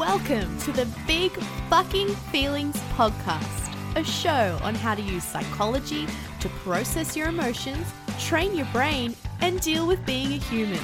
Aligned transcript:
Welcome 0.00 0.56
to 0.60 0.72
the 0.72 0.88
Big 1.06 1.30
Fucking 1.68 2.08
Feelings 2.32 2.74
Podcast, 2.94 3.70
a 3.96 4.02
show 4.02 4.58
on 4.62 4.74
how 4.74 4.94
to 4.94 5.02
use 5.02 5.22
psychology 5.22 6.06
to 6.40 6.48
process 6.64 7.14
your 7.14 7.28
emotions, 7.28 7.86
train 8.18 8.56
your 8.56 8.64
brain, 8.72 9.14
and 9.42 9.60
deal 9.60 9.86
with 9.86 10.02
being 10.06 10.32
a 10.32 10.36
human. 10.36 10.80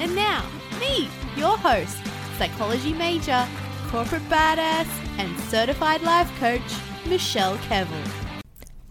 And 0.00 0.16
now, 0.16 0.46
me, 0.80 1.10
your 1.36 1.58
host, 1.58 1.98
psychology 2.38 2.94
major, 2.94 3.46
corporate 3.88 4.26
badass, 4.30 4.88
and 5.18 5.38
certified 5.40 6.00
life 6.00 6.32
coach, 6.40 6.62
Michelle 7.06 7.58
Kevill. 7.58 8.08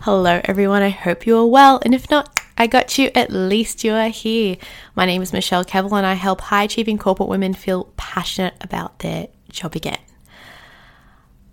Hello, 0.02 0.40
everyone. 0.44 0.84
I 0.84 0.90
hope 0.90 1.26
you 1.26 1.36
are 1.40 1.48
well, 1.48 1.82
and 1.84 1.96
if 1.96 2.12
not, 2.12 2.40
I 2.60 2.68
got 2.68 3.00
you. 3.00 3.10
At 3.16 3.32
least 3.32 3.84
you 3.84 3.94
are 3.94 4.10
here. 4.10 4.58
My 4.94 5.08
name 5.08 5.24
is 5.24 5.34
Michelle 5.34 5.66
Kevill, 5.66 5.98
and 5.98 6.06
I 6.06 6.14
help 6.14 6.42
high 6.42 6.66
achieving 6.66 7.00
corporate 7.00 7.28
women 7.28 7.56
feel 7.56 7.92
passionate 7.98 8.54
about 8.62 9.00
their 9.00 9.30
job 9.54 9.72
begin. 9.72 9.98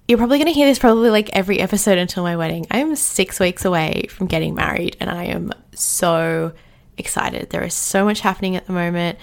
You're 0.08 0.18
probably 0.18 0.38
going 0.38 0.48
to 0.48 0.52
hear 0.52 0.66
this 0.66 0.78
probably 0.78 1.10
like 1.10 1.30
every 1.32 1.60
episode 1.60 1.96
until 1.98 2.24
my 2.24 2.36
wedding. 2.36 2.66
I 2.70 2.78
am 2.78 2.96
six 2.96 3.38
weeks 3.38 3.64
away 3.64 4.06
from 4.10 4.26
getting 4.26 4.54
married, 4.54 4.96
and 4.98 5.08
I 5.08 5.24
am 5.24 5.52
so 5.72 6.52
excited. 6.98 7.50
There 7.50 7.62
is 7.62 7.74
so 7.74 8.04
much 8.04 8.20
happening 8.20 8.56
at 8.56 8.66
the 8.66 8.72
moment. 8.72 9.18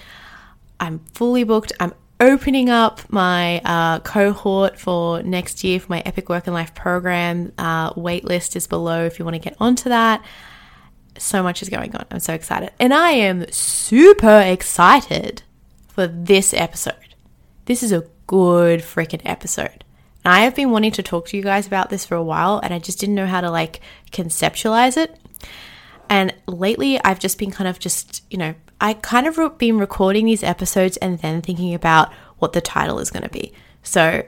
I'm 0.80 1.00
fully 1.12 1.44
booked. 1.44 1.72
I'm 1.78 1.92
opening 2.20 2.70
up 2.70 3.00
my 3.10 3.60
uh, 3.64 4.00
cohort 4.00 4.78
for 4.78 5.22
next 5.22 5.62
year 5.62 5.78
for 5.78 5.92
my 5.92 6.00
Epic 6.04 6.28
Work 6.28 6.46
and 6.46 6.54
Life 6.54 6.74
program. 6.74 7.52
Uh, 7.58 7.92
waitlist 7.92 8.56
is 8.56 8.66
below 8.66 9.04
if 9.04 9.18
you 9.18 9.24
want 9.24 9.34
to 9.34 9.40
get 9.40 9.56
onto 9.60 9.88
that. 9.88 10.24
So 11.18 11.42
much 11.42 11.62
is 11.62 11.68
going 11.68 11.94
on. 11.96 12.06
I'm 12.10 12.20
so 12.20 12.32
excited. 12.32 12.70
And 12.78 12.94
I 12.94 13.10
am 13.10 13.50
super 13.50 14.40
excited 14.40 15.42
for 15.88 16.06
this 16.06 16.54
episode. 16.54 16.94
This 17.66 17.82
is 17.82 17.92
a 17.92 18.04
good 18.28 18.80
freaking 18.80 19.22
episode. 19.24 19.84
And 20.24 20.32
I 20.34 20.40
have 20.40 20.54
been 20.54 20.70
wanting 20.70 20.92
to 20.92 21.02
talk 21.02 21.26
to 21.26 21.36
you 21.36 21.42
guys 21.42 21.66
about 21.66 21.90
this 21.90 22.04
for 22.04 22.14
a 22.14 22.22
while 22.22 22.60
and 22.62 22.72
I 22.72 22.78
just 22.78 23.00
didn't 23.00 23.16
know 23.16 23.26
how 23.26 23.40
to 23.40 23.50
like 23.50 23.80
conceptualize 24.12 24.96
it. 24.96 25.18
And 26.08 26.32
lately 26.46 27.02
I've 27.02 27.18
just 27.18 27.38
been 27.38 27.50
kind 27.50 27.66
of 27.66 27.78
just, 27.78 28.22
you 28.30 28.38
know, 28.38 28.54
I 28.80 28.94
kind 28.94 29.26
of 29.26 29.58
been 29.58 29.78
recording 29.78 30.26
these 30.26 30.44
episodes 30.44 30.96
and 30.98 31.18
then 31.18 31.42
thinking 31.42 31.74
about 31.74 32.12
what 32.38 32.52
the 32.52 32.60
title 32.60 33.00
is 33.00 33.10
going 33.10 33.24
to 33.24 33.28
be. 33.28 33.52
So, 33.82 34.24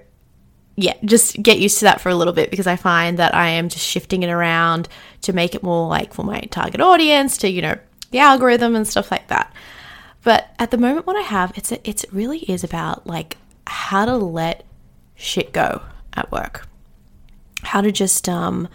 yeah, 0.76 0.94
just 1.04 1.40
get 1.40 1.58
used 1.60 1.78
to 1.80 1.84
that 1.84 2.00
for 2.00 2.08
a 2.08 2.14
little 2.14 2.32
bit 2.32 2.50
because 2.50 2.66
I 2.66 2.76
find 2.76 3.18
that 3.18 3.34
I 3.34 3.50
am 3.50 3.68
just 3.68 3.86
shifting 3.86 4.22
it 4.22 4.30
around 4.30 4.88
to 5.22 5.32
make 5.32 5.54
it 5.54 5.62
more 5.62 5.86
like 5.88 6.14
for 6.14 6.24
my 6.24 6.40
target 6.50 6.80
audience, 6.80 7.36
to, 7.38 7.50
you 7.50 7.62
know, 7.62 7.76
the 8.10 8.18
algorithm 8.18 8.74
and 8.74 8.88
stuff 8.88 9.10
like 9.10 9.28
that. 9.28 9.52
But 10.22 10.48
at 10.58 10.70
the 10.70 10.78
moment, 10.78 11.06
what 11.06 11.16
I 11.16 11.22
have, 11.22 11.52
it's 11.56 11.70
a, 11.70 11.88
it 11.88 12.04
really 12.10 12.40
is 12.40 12.64
about 12.64 13.06
like 13.06 13.36
how 13.70 14.04
to 14.04 14.16
let 14.16 14.64
shit 15.14 15.52
go 15.52 15.82
at 16.12 16.30
work. 16.32 16.66
How 17.62 17.80
to 17.80 17.92
just 17.92 18.28
um 18.28 18.68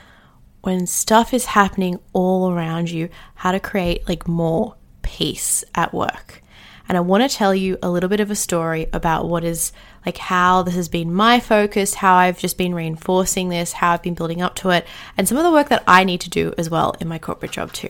when 0.62 0.88
stuff 0.88 1.34
is 1.34 1.46
happening 1.46 2.00
all 2.14 2.52
around 2.52 2.90
you, 2.90 3.10
how 3.36 3.52
to 3.52 3.60
create 3.60 4.08
like 4.08 4.28
more 4.28 4.76
peace 5.04 5.64
at 5.76 5.94
work. 5.94 6.42
And 6.88 6.98
I 6.98 7.02
want 7.02 7.30
to 7.30 7.36
tell 7.36 7.54
you 7.54 7.78
a 7.84 7.90
little 7.90 8.10
bit 8.10 8.20
of 8.20 8.32
a 8.32 8.36
story 8.36 8.88
about 8.94 9.28
what 9.28 9.44
is 9.44 9.74
like 10.06 10.18
how 10.18 10.64
this 10.64 10.76
has 10.76 10.88
been 10.88 11.14
my 11.14 11.40
focus, 11.40 11.96
how 11.96 12.16
I've 12.16 12.40
just 12.40 12.58
been 12.58 12.74
reinforcing 12.74 13.50
this, 13.50 13.74
how 13.74 13.92
I've 13.92 14.02
been 14.02 14.14
building 14.14 14.42
up 14.42 14.56
to 14.56 14.70
it, 14.70 14.88
and 15.18 15.28
some 15.28 15.38
of 15.38 15.44
the 15.44 15.52
work 15.52 15.70
that 15.70 15.84
I 15.86 16.04
need 16.04 16.22
to 16.22 16.30
do 16.30 16.54
as 16.58 16.70
well 16.70 16.96
in 17.00 17.08
my 17.08 17.20
corporate 17.20 17.52
job 17.52 17.74
too. 17.74 17.90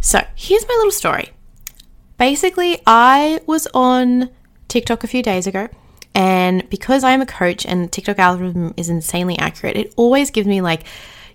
So, 0.00 0.20
here's 0.34 0.66
my 0.68 0.74
little 0.74 0.90
story. 0.90 1.30
Basically, 2.18 2.82
I 2.86 3.40
was 3.46 3.68
on 3.72 4.30
TikTok 4.68 5.04
a 5.04 5.06
few 5.06 5.22
days 5.22 5.46
ago 5.46 5.68
and 6.14 6.68
because 6.68 7.04
I'm 7.04 7.22
a 7.22 7.26
coach 7.26 7.64
and 7.64 7.90
TikTok 7.90 8.18
algorithm 8.18 8.74
is 8.76 8.88
insanely 8.88 9.38
accurate, 9.38 9.76
it 9.76 9.94
always 9.96 10.30
gives 10.30 10.46
me 10.46 10.60
like, 10.60 10.84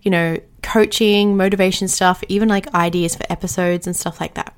you 0.02 0.12
know, 0.12 0.38
coaching, 0.62 1.36
motivation 1.36 1.88
stuff, 1.88 2.24
even 2.28 2.48
like 2.48 2.74
ideas 2.74 3.16
for 3.16 3.26
episodes 3.30 3.88
and 3.88 3.96
stuff 3.96 4.22
like 4.22 4.36
that. 4.36 4.54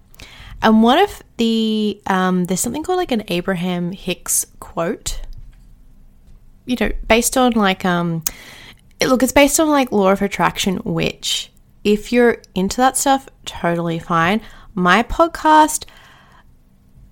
And 0.61 0.83
one 0.83 0.97
of 0.97 1.23
the, 1.37 2.01
um, 2.07 2.45
there's 2.45 2.59
something 2.59 2.83
called 2.83 2.97
like 2.97 3.13
an 3.13 3.23
Abraham 3.29 3.93
Hicks 3.93 4.45
quote, 4.59 5.21
you 6.65 6.75
know, 6.79 6.91
based 7.07 7.37
on 7.37 7.53
like, 7.53 7.85
um, 7.85 8.23
look, 9.01 9.23
it's 9.23 9.31
based 9.31 9.59
on 9.59 9.69
like 9.69 9.93
law 9.93 10.11
of 10.11 10.21
attraction, 10.21 10.77
which 10.77 11.49
if 11.85 12.11
you're 12.11 12.41
into 12.55 12.77
that 12.77 12.97
stuff, 12.97 13.29
totally 13.45 13.99
fine. 13.99 14.41
My 14.73 15.01
podcast, 15.03 15.85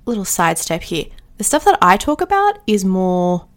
little 0.05 0.25
sidestep 0.25 0.83
here 0.83 1.05
the 1.37 1.43
stuff 1.43 1.65
that 1.65 1.77
I 1.81 1.97
talk 1.97 2.21
about 2.21 2.59
is 2.67 2.83
more 2.83 3.47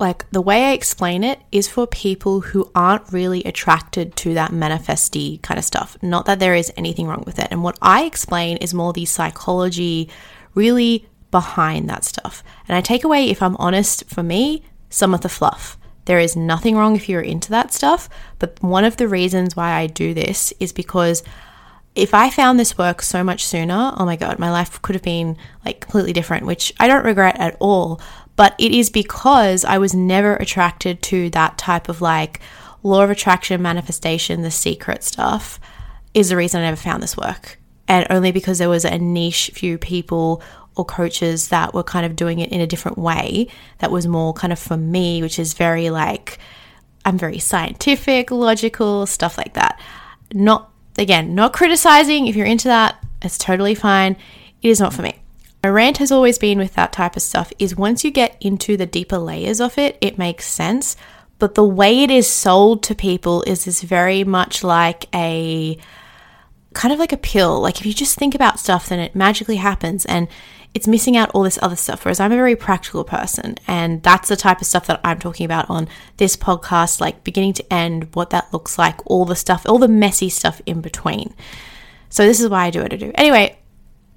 like 0.00 0.30
the 0.30 0.40
way 0.40 0.66
I 0.66 0.72
explain 0.72 1.24
it 1.24 1.40
is 1.50 1.68
for 1.68 1.86
people 1.86 2.40
who 2.40 2.70
aren't 2.74 3.12
really 3.12 3.42
attracted 3.44 4.14
to 4.16 4.34
that 4.34 4.52
manifesty 4.52 5.38
kind 5.38 5.58
of 5.58 5.64
stuff. 5.64 5.96
Not 6.02 6.26
that 6.26 6.38
there 6.38 6.54
is 6.54 6.72
anything 6.76 7.08
wrong 7.08 7.24
with 7.26 7.38
it. 7.38 7.48
And 7.50 7.64
what 7.64 7.78
I 7.82 8.04
explain 8.04 8.58
is 8.58 8.72
more 8.72 8.92
the 8.92 9.04
psychology 9.04 10.08
really 10.54 11.08
behind 11.30 11.88
that 11.88 12.04
stuff. 12.04 12.44
And 12.68 12.76
I 12.76 12.80
take 12.80 13.02
away, 13.02 13.28
if 13.28 13.42
I'm 13.42 13.56
honest, 13.56 14.04
for 14.08 14.22
me, 14.22 14.62
some 14.88 15.14
of 15.14 15.22
the 15.22 15.28
fluff. 15.28 15.76
There 16.04 16.20
is 16.20 16.36
nothing 16.36 16.76
wrong 16.76 16.96
if 16.96 17.08
you're 17.08 17.20
into 17.20 17.50
that 17.50 17.72
stuff. 17.72 18.08
But 18.38 18.62
one 18.62 18.84
of 18.84 18.96
the 18.96 19.08
reasons 19.08 19.56
why 19.56 19.72
I 19.72 19.88
do 19.88 20.14
this 20.14 20.52
is 20.60 20.72
because 20.72 21.22
if 21.98 22.14
I 22.14 22.30
found 22.30 22.58
this 22.58 22.78
work 22.78 23.02
so 23.02 23.24
much 23.24 23.44
sooner, 23.44 23.92
oh 23.96 24.04
my 24.04 24.14
God, 24.14 24.38
my 24.38 24.50
life 24.50 24.80
could 24.82 24.94
have 24.94 25.02
been 25.02 25.36
like 25.64 25.80
completely 25.80 26.12
different, 26.12 26.46
which 26.46 26.72
I 26.78 26.86
don't 26.86 27.04
regret 27.04 27.38
at 27.38 27.56
all. 27.58 28.00
But 28.36 28.54
it 28.56 28.70
is 28.70 28.88
because 28.88 29.64
I 29.64 29.78
was 29.78 29.94
never 29.94 30.36
attracted 30.36 31.02
to 31.02 31.28
that 31.30 31.58
type 31.58 31.88
of 31.88 32.00
like 32.00 32.40
law 32.84 33.02
of 33.02 33.10
attraction, 33.10 33.60
manifestation, 33.60 34.42
the 34.42 34.50
secret 34.52 35.02
stuff, 35.02 35.58
is 36.14 36.28
the 36.28 36.36
reason 36.36 36.60
I 36.60 36.66
never 36.66 36.76
found 36.76 37.02
this 37.02 37.16
work. 37.16 37.58
And 37.88 38.06
only 38.10 38.30
because 38.30 38.58
there 38.58 38.68
was 38.68 38.84
a 38.84 38.98
niche 38.98 39.50
few 39.54 39.76
people 39.76 40.40
or 40.76 40.84
coaches 40.84 41.48
that 41.48 41.74
were 41.74 41.82
kind 41.82 42.06
of 42.06 42.14
doing 42.14 42.38
it 42.38 42.52
in 42.52 42.60
a 42.60 42.66
different 42.66 42.96
way 42.96 43.48
that 43.78 43.90
was 43.90 44.06
more 44.06 44.32
kind 44.32 44.52
of 44.52 44.58
for 44.60 44.76
me, 44.76 45.20
which 45.20 45.40
is 45.40 45.54
very 45.54 45.90
like, 45.90 46.38
I'm 47.04 47.18
very 47.18 47.40
scientific, 47.40 48.30
logical, 48.30 49.04
stuff 49.06 49.36
like 49.36 49.54
that. 49.54 49.80
Not 50.32 50.67
Again, 50.98 51.34
not 51.34 51.52
criticizing. 51.52 52.26
If 52.26 52.36
you're 52.36 52.46
into 52.46 52.68
that, 52.68 53.02
it's 53.22 53.38
totally 53.38 53.74
fine. 53.74 54.16
It 54.60 54.68
is 54.68 54.80
not 54.80 54.92
for 54.92 55.02
me. 55.02 55.14
My 55.62 55.70
rant 55.70 55.98
has 55.98 56.12
always 56.12 56.38
been 56.38 56.58
with 56.58 56.74
that 56.74 56.92
type 56.92 57.16
of 57.16 57.22
stuff 57.22 57.52
is 57.58 57.76
once 57.76 58.04
you 58.04 58.10
get 58.10 58.36
into 58.40 58.76
the 58.76 58.86
deeper 58.86 59.18
layers 59.18 59.60
of 59.60 59.76
it, 59.78 59.98
it 60.00 60.18
makes 60.18 60.46
sense. 60.46 60.96
But 61.38 61.54
the 61.54 61.64
way 61.64 62.02
it 62.02 62.10
is 62.10 62.28
sold 62.28 62.82
to 62.84 62.94
people 62.94 63.42
is 63.42 63.64
this 63.64 63.82
very 63.82 64.24
much 64.24 64.64
like 64.64 65.06
a 65.14 65.78
kind 66.74 66.92
of 66.92 66.98
like 66.98 67.12
a 67.12 67.16
pill. 67.16 67.60
Like 67.60 67.80
if 67.80 67.86
you 67.86 67.92
just 67.92 68.18
think 68.18 68.34
about 68.34 68.60
stuff, 68.60 68.88
then 68.88 68.98
it 68.98 69.14
magically 69.14 69.56
happens. 69.56 70.04
And 70.04 70.28
it's 70.74 70.86
missing 70.86 71.16
out 71.16 71.30
all 71.30 71.42
this 71.42 71.58
other 71.62 71.76
stuff. 71.76 72.04
Whereas 72.04 72.20
I'm 72.20 72.32
a 72.32 72.36
very 72.36 72.56
practical 72.56 73.04
person, 73.04 73.56
and 73.66 74.02
that's 74.02 74.28
the 74.28 74.36
type 74.36 74.60
of 74.60 74.66
stuff 74.66 74.86
that 74.86 75.00
I'm 75.02 75.18
talking 75.18 75.44
about 75.44 75.68
on 75.70 75.88
this 76.18 76.36
podcast, 76.36 77.00
like 77.00 77.24
beginning 77.24 77.54
to 77.54 77.72
end, 77.72 78.14
what 78.14 78.30
that 78.30 78.52
looks 78.52 78.78
like, 78.78 79.04
all 79.06 79.24
the 79.24 79.36
stuff, 79.36 79.66
all 79.66 79.78
the 79.78 79.88
messy 79.88 80.28
stuff 80.28 80.60
in 80.66 80.80
between. 80.80 81.34
So 82.10 82.24
this 82.24 82.40
is 82.40 82.48
why 82.48 82.66
I 82.66 82.70
do 82.70 82.82
what 82.82 82.92
I 82.92 82.96
do. 82.96 83.12
Anyway, 83.14 83.58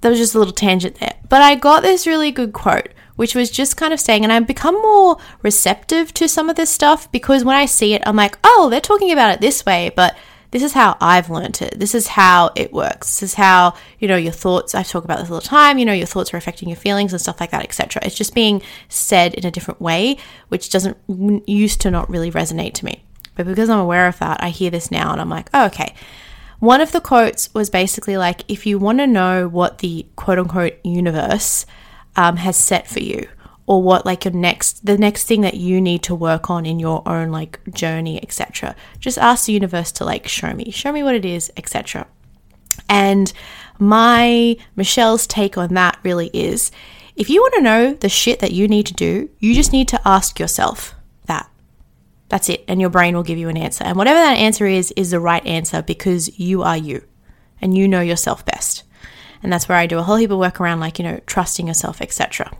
that 0.00 0.10
was 0.10 0.18
just 0.18 0.34
a 0.34 0.38
little 0.38 0.52
tangent 0.52 0.96
there. 0.96 1.14
But 1.28 1.42
I 1.42 1.54
got 1.54 1.82
this 1.82 2.06
really 2.06 2.30
good 2.30 2.52
quote, 2.52 2.88
which 3.16 3.34
was 3.34 3.50
just 3.50 3.76
kind 3.76 3.92
of 3.92 4.00
saying, 4.00 4.24
and 4.24 4.32
I've 4.32 4.46
become 4.46 4.74
more 4.74 5.16
receptive 5.42 6.12
to 6.14 6.28
some 6.28 6.50
of 6.50 6.56
this 6.56 6.70
stuff 6.70 7.10
because 7.12 7.44
when 7.44 7.56
I 7.56 7.66
see 7.66 7.94
it, 7.94 8.02
I'm 8.04 8.16
like, 8.16 8.38
oh, 8.44 8.68
they're 8.70 8.80
talking 8.80 9.12
about 9.12 9.32
it 9.32 9.40
this 9.40 9.64
way, 9.64 9.90
but 9.94 10.16
this 10.52 10.62
is 10.62 10.74
how 10.74 10.98
I've 11.00 11.30
learned 11.30 11.62
it. 11.62 11.78
This 11.78 11.94
is 11.94 12.06
how 12.06 12.50
it 12.54 12.72
works. 12.74 13.08
This 13.20 13.30
is 13.30 13.34
how, 13.34 13.74
you 13.98 14.06
know, 14.06 14.16
your 14.16 14.32
thoughts, 14.32 14.74
I 14.74 14.82
talk 14.82 15.02
about 15.02 15.18
this 15.18 15.30
all 15.30 15.40
the 15.40 15.46
time, 15.46 15.78
you 15.78 15.86
know, 15.86 15.94
your 15.94 16.06
thoughts 16.06 16.32
are 16.32 16.36
affecting 16.36 16.68
your 16.68 16.76
feelings 16.76 17.12
and 17.12 17.20
stuff 17.20 17.40
like 17.40 17.50
that, 17.52 17.64
etc. 17.64 18.02
It's 18.04 18.14
just 18.14 18.34
being 18.34 18.60
said 18.88 19.32
in 19.32 19.46
a 19.46 19.50
different 19.50 19.80
way, 19.80 20.18
which 20.48 20.68
doesn't 20.68 20.98
used 21.48 21.80
to 21.80 21.90
not 21.90 22.08
really 22.10 22.30
resonate 22.30 22.74
to 22.74 22.84
me. 22.84 23.02
But 23.34 23.46
because 23.46 23.70
I'm 23.70 23.78
aware 23.80 24.06
of 24.06 24.18
that, 24.18 24.42
I 24.44 24.50
hear 24.50 24.70
this 24.70 24.90
now 24.90 25.10
and 25.12 25.22
I'm 25.22 25.30
like, 25.30 25.48
oh, 25.54 25.66
okay. 25.66 25.94
One 26.58 26.82
of 26.82 26.92
the 26.92 27.00
quotes 27.00 27.52
was 27.54 27.70
basically 27.70 28.18
like, 28.18 28.44
if 28.46 28.66
you 28.66 28.78
want 28.78 28.98
to 28.98 29.06
know 29.06 29.48
what 29.48 29.78
the 29.78 30.06
quote 30.16 30.38
unquote 30.38 30.74
universe 30.84 31.64
um, 32.14 32.36
has 32.36 32.58
set 32.58 32.86
for 32.86 33.00
you, 33.00 33.26
or 33.72 33.82
what 33.82 34.04
like 34.04 34.24
your 34.24 34.34
next 34.34 34.84
the 34.84 34.98
next 34.98 35.24
thing 35.24 35.40
that 35.40 35.54
you 35.54 35.80
need 35.80 36.02
to 36.02 36.14
work 36.14 36.50
on 36.50 36.66
in 36.66 36.78
your 36.78 37.02
own 37.08 37.30
like 37.30 37.58
journey 37.72 38.22
etc 38.22 38.76
just 39.00 39.16
ask 39.16 39.46
the 39.46 39.52
universe 39.52 39.90
to 39.90 40.04
like 40.04 40.28
show 40.28 40.52
me 40.52 40.70
show 40.70 40.92
me 40.92 41.02
what 41.02 41.14
it 41.14 41.24
is 41.24 41.50
etc 41.56 42.06
and 42.88 43.32
my 43.78 44.54
michelle's 44.76 45.26
take 45.26 45.56
on 45.56 45.72
that 45.72 45.98
really 46.02 46.28
is 46.34 46.70
if 47.16 47.30
you 47.30 47.40
want 47.40 47.54
to 47.54 47.62
know 47.62 47.94
the 47.94 48.08
shit 48.08 48.40
that 48.40 48.52
you 48.52 48.68
need 48.68 48.84
to 48.84 48.92
do 48.92 49.30
you 49.38 49.54
just 49.54 49.72
need 49.72 49.88
to 49.88 50.00
ask 50.06 50.38
yourself 50.38 50.94
that. 51.26 51.48
That's 52.28 52.48
it 52.48 52.64
and 52.68 52.80
your 52.80 52.90
brain 52.90 53.14
will 53.14 53.22
give 53.22 53.38
you 53.38 53.48
an 53.48 53.56
answer. 53.56 53.84
And 53.84 53.96
whatever 53.96 54.18
that 54.18 54.38
answer 54.38 54.66
is 54.66 54.92
is 54.92 55.10
the 55.10 55.20
right 55.20 55.44
answer 55.46 55.82
because 55.82 56.38
you 56.38 56.62
are 56.62 56.76
you 56.76 57.04
and 57.60 57.76
you 57.76 57.86
know 57.88 58.00
yourself 58.00 58.44
best. 58.44 58.84
And 59.42 59.52
that's 59.52 59.68
where 59.68 59.78
i 59.78 59.86
do 59.86 59.98
a 59.98 60.02
whole 60.02 60.16
heap 60.16 60.30
of 60.30 60.38
work 60.38 60.60
around 60.60 60.80
like 60.80 60.98
you 60.98 61.04
know 61.04 61.20
trusting 61.26 61.66
yourself 61.66 62.00
etc 62.00 62.52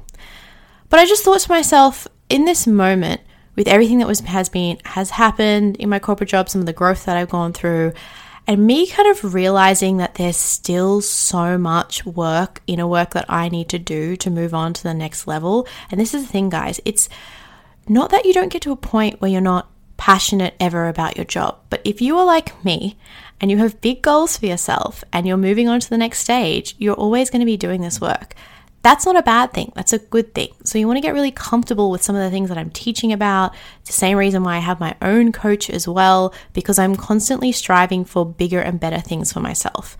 but 0.92 1.00
I 1.00 1.06
just 1.06 1.24
thought 1.24 1.40
to 1.40 1.50
myself, 1.50 2.06
in 2.28 2.44
this 2.44 2.66
moment, 2.66 3.22
with 3.56 3.66
everything 3.66 3.96
that 4.00 4.06
was 4.06 4.20
has 4.20 4.50
been 4.50 4.78
has 4.84 5.08
happened 5.08 5.76
in 5.76 5.88
my 5.88 5.98
corporate 5.98 6.28
job, 6.28 6.50
some 6.50 6.60
of 6.60 6.66
the 6.66 6.74
growth 6.74 7.06
that 7.06 7.16
I've 7.16 7.30
gone 7.30 7.54
through, 7.54 7.94
and 8.46 8.66
me 8.66 8.86
kind 8.86 9.08
of 9.08 9.32
realizing 9.32 9.96
that 9.96 10.16
there's 10.16 10.36
still 10.36 11.00
so 11.00 11.56
much 11.56 12.04
work, 12.04 12.60
inner 12.66 12.86
work 12.86 13.12
that 13.12 13.24
I 13.30 13.48
need 13.48 13.70
to 13.70 13.78
do 13.78 14.16
to 14.16 14.28
move 14.28 14.52
on 14.52 14.74
to 14.74 14.82
the 14.82 14.92
next 14.92 15.26
level. 15.26 15.66
And 15.90 15.98
this 15.98 16.12
is 16.12 16.26
the 16.26 16.28
thing, 16.28 16.50
guys, 16.50 16.78
it's 16.84 17.08
not 17.88 18.10
that 18.10 18.26
you 18.26 18.34
don't 18.34 18.52
get 18.52 18.60
to 18.62 18.72
a 18.72 18.76
point 18.76 19.18
where 19.18 19.30
you're 19.30 19.40
not 19.40 19.70
passionate 19.96 20.54
ever 20.60 20.88
about 20.88 21.16
your 21.16 21.24
job, 21.24 21.58
but 21.70 21.80
if 21.86 22.02
you 22.02 22.18
are 22.18 22.26
like 22.26 22.62
me 22.66 22.98
and 23.40 23.50
you 23.50 23.56
have 23.56 23.80
big 23.80 24.02
goals 24.02 24.36
for 24.36 24.44
yourself 24.44 25.04
and 25.10 25.26
you're 25.26 25.38
moving 25.38 25.68
on 25.70 25.80
to 25.80 25.88
the 25.88 25.96
next 25.96 26.18
stage, 26.18 26.74
you're 26.76 26.94
always 26.94 27.30
going 27.30 27.40
to 27.40 27.46
be 27.46 27.56
doing 27.56 27.80
this 27.80 27.98
work. 27.98 28.34
That's 28.82 29.06
not 29.06 29.16
a 29.16 29.22
bad 29.22 29.52
thing. 29.52 29.72
That's 29.74 29.92
a 29.92 29.98
good 29.98 30.34
thing. 30.34 30.52
So 30.64 30.78
you 30.78 30.86
want 30.86 30.96
to 30.96 31.00
get 31.02 31.14
really 31.14 31.30
comfortable 31.30 31.90
with 31.90 32.02
some 32.02 32.16
of 32.16 32.22
the 32.22 32.30
things 32.30 32.48
that 32.48 32.58
I'm 32.58 32.70
teaching 32.70 33.12
about. 33.12 33.54
It's 33.80 33.90
the 33.90 33.94
same 33.94 34.18
reason 34.18 34.42
why 34.42 34.56
I 34.56 34.60
have 34.60 34.80
my 34.80 34.96
own 35.00 35.32
coach 35.32 35.70
as 35.70 35.86
well, 35.86 36.34
because 36.52 36.78
I'm 36.78 36.96
constantly 36.96 37.52
striving 37.52 38.04
for 38.04 38.26
bigger 38.26 38.60
and 38.60 38.80
better 38.80 39.00
things 39.00 39.32
for 39.32 39.40
myself. 39.40 39.96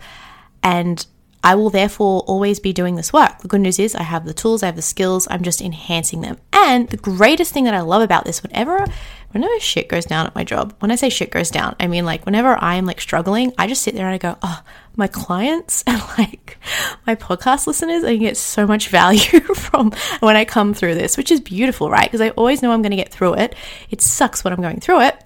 And 0.61 1.05
I 1.45 1.55
will 1.55 1.69
therefore 1.69 2.21
always 2.21 2.59
be 2.61 2.71
doing 2.71 2.95
this 2.95 3.11
work. 3.11 3.39
The 3.39 3.49
good 3.49 3.59
news 3.59 3.77
is 3.77 3.95
I 3.95 4.03
have 4.03 4.25
the 4.25 4.33
tools, 4.33 4.63
I 4.63 4.67
have 4.67 4.77
the 4.77 4.81
skills, 4.81 5.27
I'm 5.29 5.43
just 5.43 5.61
enhancing 5.61 6.21
them. 6.21 6.37
And 6.53 6.87
the 6.87 6.97
greatest 6.97 7.53
thing 7.53 7.65
that 7.65 7.73
I 7.73 7.81
love 7.81 8.01
about 8.01 8.23
this, 8.23 8.41
whenever 8.41 8.85
whenever 9.31 9.59
shit 9.59 9.89
goes 9.89 10.05
down 10.05 10.27
at 10.27 10.35
my 10.35 10.43
job, 10.43 10.73
when 10.79 10.91
I 10.91 10.95
say 10.95 11.09
shit 11.09 11.31
goes 11.31 11.51
down, 11.51 11.75
I 11.79 11.87
mean 11.87 12.05
like 12.05 12.25
whenever 12.25 12.55
I 12.61 12.75
am 12.75 12.85
like 12.85 13.01
struggling, 13.01 13.51
I 13.57 13.67
just 13.67 13.81
sit 13.81 13.93
there 13.93 14.05
and 14.05 14.13
I 14.13 14.17
go, 14.19 14.37
oh, 14.41 14.63
my 14.95 15.07
clients 15.07 15.83
and 15.87 16.01
like 16.17 16.57
my 17.05 17.15
podcast 17.15 17.67
listeners, 17.67 18.03
I 18.03 18.15
get 18.15 18.37
so 18.37 18.65
much 18.65 18.89
value 18.89 19.39
from 19.55 19.91
when 20.19 20.35
I 20.35 20.45
come 20.45 20.73
through 20.73 20.95
this, 20.95 21.17
which 21.17 21.31
is 21.31 21.41
beautiful, 21.41 21.89
right? 21.89 22.05
Because 22.05 22.21
I 22.21 22.29
always 22.31 22.61
know 22.61 22.71
I'm 22.71 22.81
going 22.81 22.91
to 22.91 22.97
get 22.97 23.11
through 23.11 23.35
it. 23.35 23.55
It 23.89 24.01
sucks 24.01 24.43
when 24.43 24.53
I'm 24.53 24.61
going 24.61 24.79
through 24.79 25.01
it. 25.01 25.23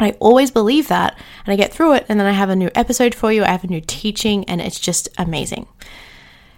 I 0.00 0.12
always 0.20 0.50
believe 0.50 0.88
that 0.88 1.18
and 1.44 1.52
I 1.52 1.56
get 1.56 1.72
through 1.72 1.94
it 1.94 2.06
and 2.08 2.20
then 2.20 2.26
I 2.26 2.32
have 2.32 2.50
a 2.50 2.56
new 2.56 2.70
episode 2.74 3.14
for 3.14 3.32
you, 3.32 3.42
I 3.42 3.48
have 3.48 3.64
a 3.64 3.68
new 3.68 3.80
teaching 3.80 4.44
and 4.48 4.60
it's 4.60 4.78
just 4.78 5.08
amazing. 5.18 5.66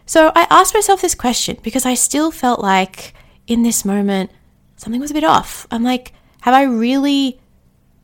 So 0.04 0.30
I 0.34 0.46
asked 0.50 0.74
myself 0.74 1.00
this 1.00 1.14
question 1.14 1.56
because 1.62 1.86
I 1.86 1.94
still 1.94 2.30
felt 2.30 2.60
like 2.60 3.14
in 3.46 3.62
this 3.62 3.84
moment 3.84 4.30
something 4.76 5.00
was 5.00 5.10
a 5.10 5.14
bit 5.14 5.24
off. 5.24 5.66
I'm 5.70 5.82
like, 5.82 6.12
have 6.42 6.52
I 6.52 6.64
really 6.64 7.40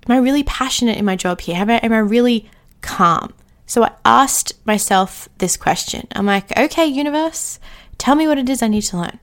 am 0.08 0.14
I 0.14 0.18
really 0.18 0.42
passionate 0.44 0.96
in 0.96 1.04
my 1.04 1.16
job 1.16 1.40
here? 1.40 1.56
Have 1.56 1.68
I, 1.68 1.76
am 1.76 1.92
I 1.92 1.98
really 1.98 2.48
calm? 2.80 3.34
So 3.66 3.84
I 3.84 3.92
asked 4.04 4.54
myself 4.64 5.28
this 5.38 5.56
question. 5.56 6.06
I'm 6.12 6.26
like, 6.26 6.56
okay, 6.56 6.86
universe, 6.86 7.58
tell 7.98 8.14
me 8.14 8.26
what 8.26 8.38
it 8.38 8.48
is 8.48 8.62
I 8.62 8.68
need 8.68 8.82
to 8.82 8.98
learn. 8.98 9.18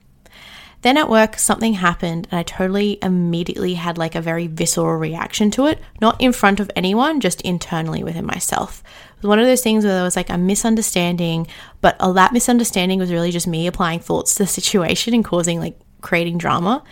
Then 0.81 0.97
at 0.97 1.09
work, 1.09 1.39
something 1.39 1.75
happened, 1.75 2.27
and 2.29 2.37
I 2.37 2.43
totally 2.43 2.99
immediately 3.01 3.75
had 3.75 3.97
like 3.97 4.15
a 4.15 4.21
very 4.21 4.47
visceral 4.47 4.97
reaction 4.97 5.49
to 5.51 5.67
it, 5.67 5.79
not 6.01 6.19
in 6.19 6.33
front 6.33 6.59
of 6.59 6.69
anyone, 6.75 7.21
just 7.21 7.39
internally 7.41 8.03
within 8.03 8.25
myself. 8.25 8.83
It 9.15 9.23
was 9.23 9.29
one 9.29 9.39
of 9.39 9.45
those 9.45 9.61
things 9.61 9.85
where 9.85 9.93
there 9.93 10.03
was 10.03 10.17
like 10.17 10.29
a 10.29 10.37
misunderstanding, 10.37 11.47
but 11.79 11.95
all 12.01 12.11
that 12.13 12.33
misunderstanding 12.33 12.99
was 12.99 13.13
really 13.13 13.31
just 13.31 13.47
me 13.47 13.65
applying 13.65 14.01
thoughts 14.01 14.35
to 14.35 14.43
the 14.43 14.47
situation 14.47 15.13
and 15.13 15.23
causing 15.23 15.57
like 15.57 15.79
creating 16.01 16.37
drama 16.37 16.83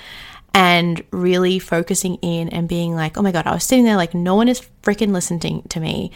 and 0.54 1.04
really 1.12 1.60
focusing 1.60 2.16
in 2.22 2.48
and 2.48 2.70
being 2.70 2.96
like, 2.96 3.18
oh 3.18 3.22
my 3.22 3.34
God, 3.34 3.46
I 3.46 3.54
was 3.54 3.66
sitting 3.66 3.84
there 3.84 3.98
like, 3.98 4.14
no 4.14 4.36
one 4.36 4.48
is 4.48 4.62
freaking 4.84 5.12
listening 5.12 5.64
to 5.64 5.82
me. 5.82 6.12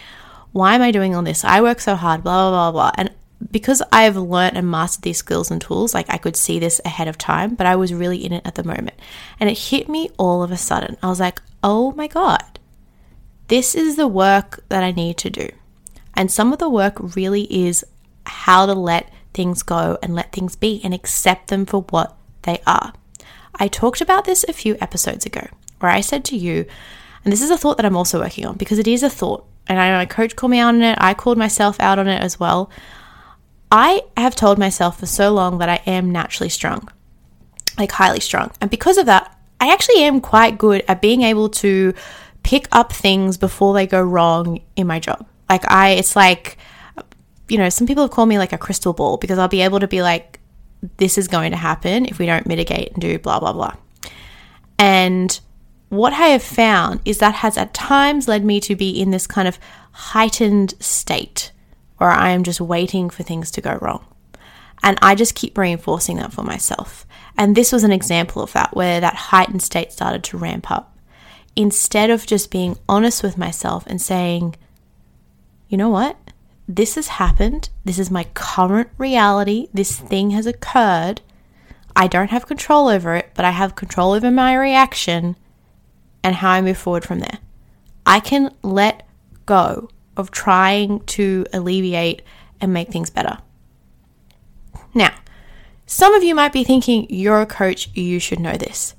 Why 0.56 0.74
am 0.74 0.82
I 0.82 0.92
doing 0.92 1.14
all 1.14 1.22
this? 1.22 1.44
I 1.44 1.60
work 1.60 1.82
so 1.82 1.96
hard, 1.96 2.24
blah, 2.24 2.50
blah, 2.50 2.72
blah, 2.72 2.72
blah. 2.72 2.92
And 2.98 3.14
because 3.52 3.82
I've 3.92 4.16
learned 4.16 4.56
and 4.56 4.72
mastered 4.72 5.04
these 5.04 5.18
skills 5.18 5.52
and 5.52 5.60
tools, 5.60 5.94
like 5.94 6.06
I 6.08 6.16
could 6.16 6.38
see 6.38 6.60
this 6.60 6.80
ahead 6.86 7.10
of 7.10 7.18
time, 7.18 7.56
but 7.56 7.68
I 7.68 7.76
was 7.76 7.94
really 7.94 8.24
in 8.24 8.32
it 8.32 8.48
at 8.48 8.56
the 8.56 8.64
moment. 8.64 8.94
And 9.38 9.50
it 9.50 9.58
hit 9.58 9.90
me 9.90 10.12
all 10.18 10.44
of 10.44 10.52
a 10.52 10.58
sudden. 10.58 10.96
I 11.04 11.10
was 11.10 11.20
like, 11.20 11.42
oh 11.62 11.92
my 11.92 12.08
God, 12.08 12.58
this 13.50 13.76
is 13.76 13.98
the 13.98 14.08
work 14.08 14.64
that 14.70 14.82
I 14.82 14.92
need 14.92 15.18
to 15.18 15.30
do. 15.30 15.50
And 16.14 16.32
some 16.32 16.54
of 16.54 16.60
the 16.60 16.70
work 16.70 17.18
really 17.18 17.54
is 17.54 17.84
how 18.26 18.66
to 18.66 18.74
let 18.74 19.12
things 19.34 19.62
go 19.62 19.98
and 20.02 20.16
let 20.16 20.32
things 20.32 20.56
be 20.56 20.80
and 20.86 20.94
accept 20.94 21.50
them 21.50 21.66
for 21.66 21.82
what 21.82 22.16
they 22.44 22.62
are. 22.66 22.94
I 23.56 23.68
talked 23.68 24.00
about 24.00 24.24
this 24.24 24.46
a 24.48 24.54
few 24.54 24.78
episodes 24.80 25.26
ago 25.26 25.48
where 25.82 25.92
I 25.92 26.00
said 26.00 26.24
to 26.26 26.38
you, 26.38 26.66
and 27.26 27.34
this 27.34 27.42
is 27.42 27.52
a 27.52 27.58
thought 27.58 27.76
that 27.76 27.86
I'm 27.86 27.98
also 27.98 28.22
working 28.22 28.46
on 28.46 28.56
because 28.56 28.80
it 28.80 28.88
is 28.88 29.04
a 29.04 29.10
thought. 29.10 29.46
And 29.68 29.80
I 29.80 29.90
know 29.90 29.98
my 29.98 30.06
coach 30.06 30.36
called 30.36 30.52
me 30.52 30.60
out 30.60 30.76
on 30.76 30.82
it, 30.82 30.98
I 31.02 31.14
called 31.14 31.38
myself 31.38 31.80
out 31.80 32.00
on 32.00 32.08
it 32.08 32.22
as 32.22 32.40
well. 32.40 32.70
I 33.72 34.04
have 34.16 34.36
told 34.36 34.60
myself 34.60 35.00
for 35.00 35.06
so 35.06 35.34
long 35.34 35.58
that 35.58 35.70
I 35.70 35.82
am 35.88 36.12
naturally 36.12 36.50
strong, 36.50 36.88
like 37.78 37.92
highly 37.92 38.20
strong. 38.20 38.52
And 38.62 38.70
because 38.70 38.98
of 38.98 39.08
that, 39.08 39.36
I 39.60 39.74
actually 39.74 40.04
am 40.04 40.22
quite 40.22 40.58
good 40.58 40.84
at 40.88 41.02
being 41.02 41.24
able 41.24 41.50
to 41.50 41.94
pick 42.44 42.68
up 42.72 42.94
things 42.94 43.38
before 43.38 43.74
they 43.74 43.88
go 43.88 44.02
wrong 44.02 44.62
in 44.76 44.86
my 44.86 45.00
job. 45.00 45.26
Like, 45.50 45.70
I, 45.70 45.92
it's 45.92 46.16
like, 46.16 46.58
you 47.48 47.58
know, 47.58 47.70
some 47.70 47.88
people 47.88 48.04
have 48.04 48.12
called 48.12 48.30
me 48.30 48.38
like 48.38 48.54
a 48.54 48.58
crystal 48.58 48.94
ball 48.94 49.18
because 49.18 49.40
I'll 49.40 49.48
be 49.48 49.62
able 49.62 49.80
to 49.80 49.88
be 49.88 50.02
like, 50.02 50.40
this 50.98 51.18
is 51.18 51.28
going 51.28 51.52
to 51.52 51.58
happen 51.58 52.06
if 52.06 52.20
we 52.20 52.26
don't 52.26 52.46
mitigate 52.46 52.94
and 52.94 53.02
do 53.02 53.18
blah, 53.18 53.40
blah, 53.40 53.54
blah. 53.54 53.74
And 54.78 55.40
what 55.96 56.14
I 56.14 56.28
have 56.28 56.44
found 56.44 57.02
is 57.06 57.20
that 57.20 57.36
has 57.36 57.58
at 57.58 57.74
times 57.74 58.28
led 58.28 58.46
me 58.46 58.60
to 58.62 58.76
be 58.76 58.90
in 58.90 59.12
this 59.12 59.28
kind 59.28 59.48
of 59.48 59.60
heightened 59.92 60.74
state 60.80 61.52
where 61.98 62.10
I 62.10 62.30
am 62.30 62.44
just 62.44 62.62
waiting 62.62 63.10
for 63.10 63.24
things 63.24 63.52
to 63.52 63.62
go 63.62 63.78
wrong. 63.82 64.06
And 64.84 64.98
I 65.02 65.16
just 65.16 65.36
keep 65.36 65.58
reinforcing 65.58 66.18
that 66.18 66.34
for 66.34 66.44
myself. 66.44 67.06
And 67.38 67.56
this 67.56 67.72
was 67.72 67.84
an 67.84 67.92
example 67.92 68.42
of 68.42 68.54
that, 68.54 68.76
where 68.76 69.00
that 69.00 69.16
heightened 69.16 69.62
state 69.62 69.92
started 69.92 70.24
to 70.26 70.38
ramp 70.38 70.70
up. 70.70 70.98
Instead 71.56 72.10
of 72.10 72.26
just 72.26 72.52
being 72.52 72.78
honest 72.88 73.24
with 73.24 73.38
myself 73.38 73.86
and 73.88 74.02
saying, 74.02 74.56
you 75.70 75.78
know 75.78 75.90
what? 75.90 76.18
This 76.68 76.96
has 76.96 77.08
happened. 77.08 77.70
This 77.84 78.00
is 78.00 78.12
my 78.12 78.26
current 78.34 78.90
reality. 78.98 79.70
This 79.74 79.98
thing 79.98 80.32
has 80.32 80.46
occurred. 80.46 81.22
I 81.96 82.08
don't 82.08 82.32
have 82.32 82.48
control 82.48 82.88
over 82.88 83.16
it, 83.16 83.32
but 83.36 83.46
I 83.46 83.52
have 83.52 83.76
control 83.76 84.12
over 84.12 84.30
my 84.30 84.54
reaction 84.54 85.38
and 86.26 86.34
how 86.34 86.50
I 86.50 86.62
move 86.62 86.78
forward 86.78 87.06
from 87.06 87.20
there. 87.20 87.38
I 88.04 88.20
can 88.20 88.52
let 88.64 89.08
go 89.46 89.90
of 90.18 90.32
trying 90.32 91.02
to 91.02 91.46
alleviate 91.54 92.24
and 92.60 92.74
make 92.74 92.90
things 92.90 93.12
better. 93.12 93.38
Now, 94.96 95.14
some 95.86 96.16
of 96.16 96.24
you 96.24 96.34
might 96.34 96.52
be 96.52 96.64
thinking, 96.64 97.06
you're 97.12 97.42
a 97.42 97.46
coach, 97.46 97.90
you 97.94 98.20
should 98.20 98.40
know 98.40 98.58
this. 98.58 98.96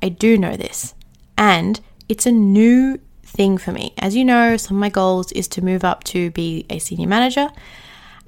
I 0.00 0.08
do 0.08 0.38
know 0.38 0.56
this. 0.56 0.94
And 1.36 1.78
it's 2.08 2.24
a 2.24 2.32
new 2.32 2.98
thing 3.22 3.58
for 3.58 3.70
me. 3.70 3.92
As 3.98 4.16
you 4.16 4.24
know, 4.24 4.56
some 4.56 4.78
of 4.78 4.80
my 4.80 4.88
goals 4.88 5.30
is 5.32 5.48
to 5.48 5.62
move 5.62 5.84
up 5.84 6.04
to 6.04 6.30
be 6.30 6.64
a 6.70 6.78
senior 6.78 7.06
manager. 7.06 7.50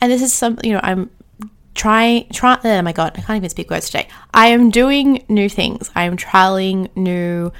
And 0.02 0.12
this 0.12 0.20
is 0.20 0.34
something, 0.34 0.68
you 0.68 0.74
know, 0.74 0.82
I'm 0.82 1.10
trying, 1.74 2.28
try, 2.28 2.58
oh 2.62 2.82
my 2.82 2.92
God, 2.92 3.12
I 3.16 3.22
can't 3.22 3.38
even 3.38 3.48
speak 3.48 3.70
words 3.70 3.86
today. 3.86 4.06
I 4.34 4.48
am 4.48 4.68
doing 4.70 5.24
new 5.30 5.48
things. 5.48 5.90
I 5.96 6.04
am 6.04 6.18
trialing 6.18 6.94
new, 6.94 7.50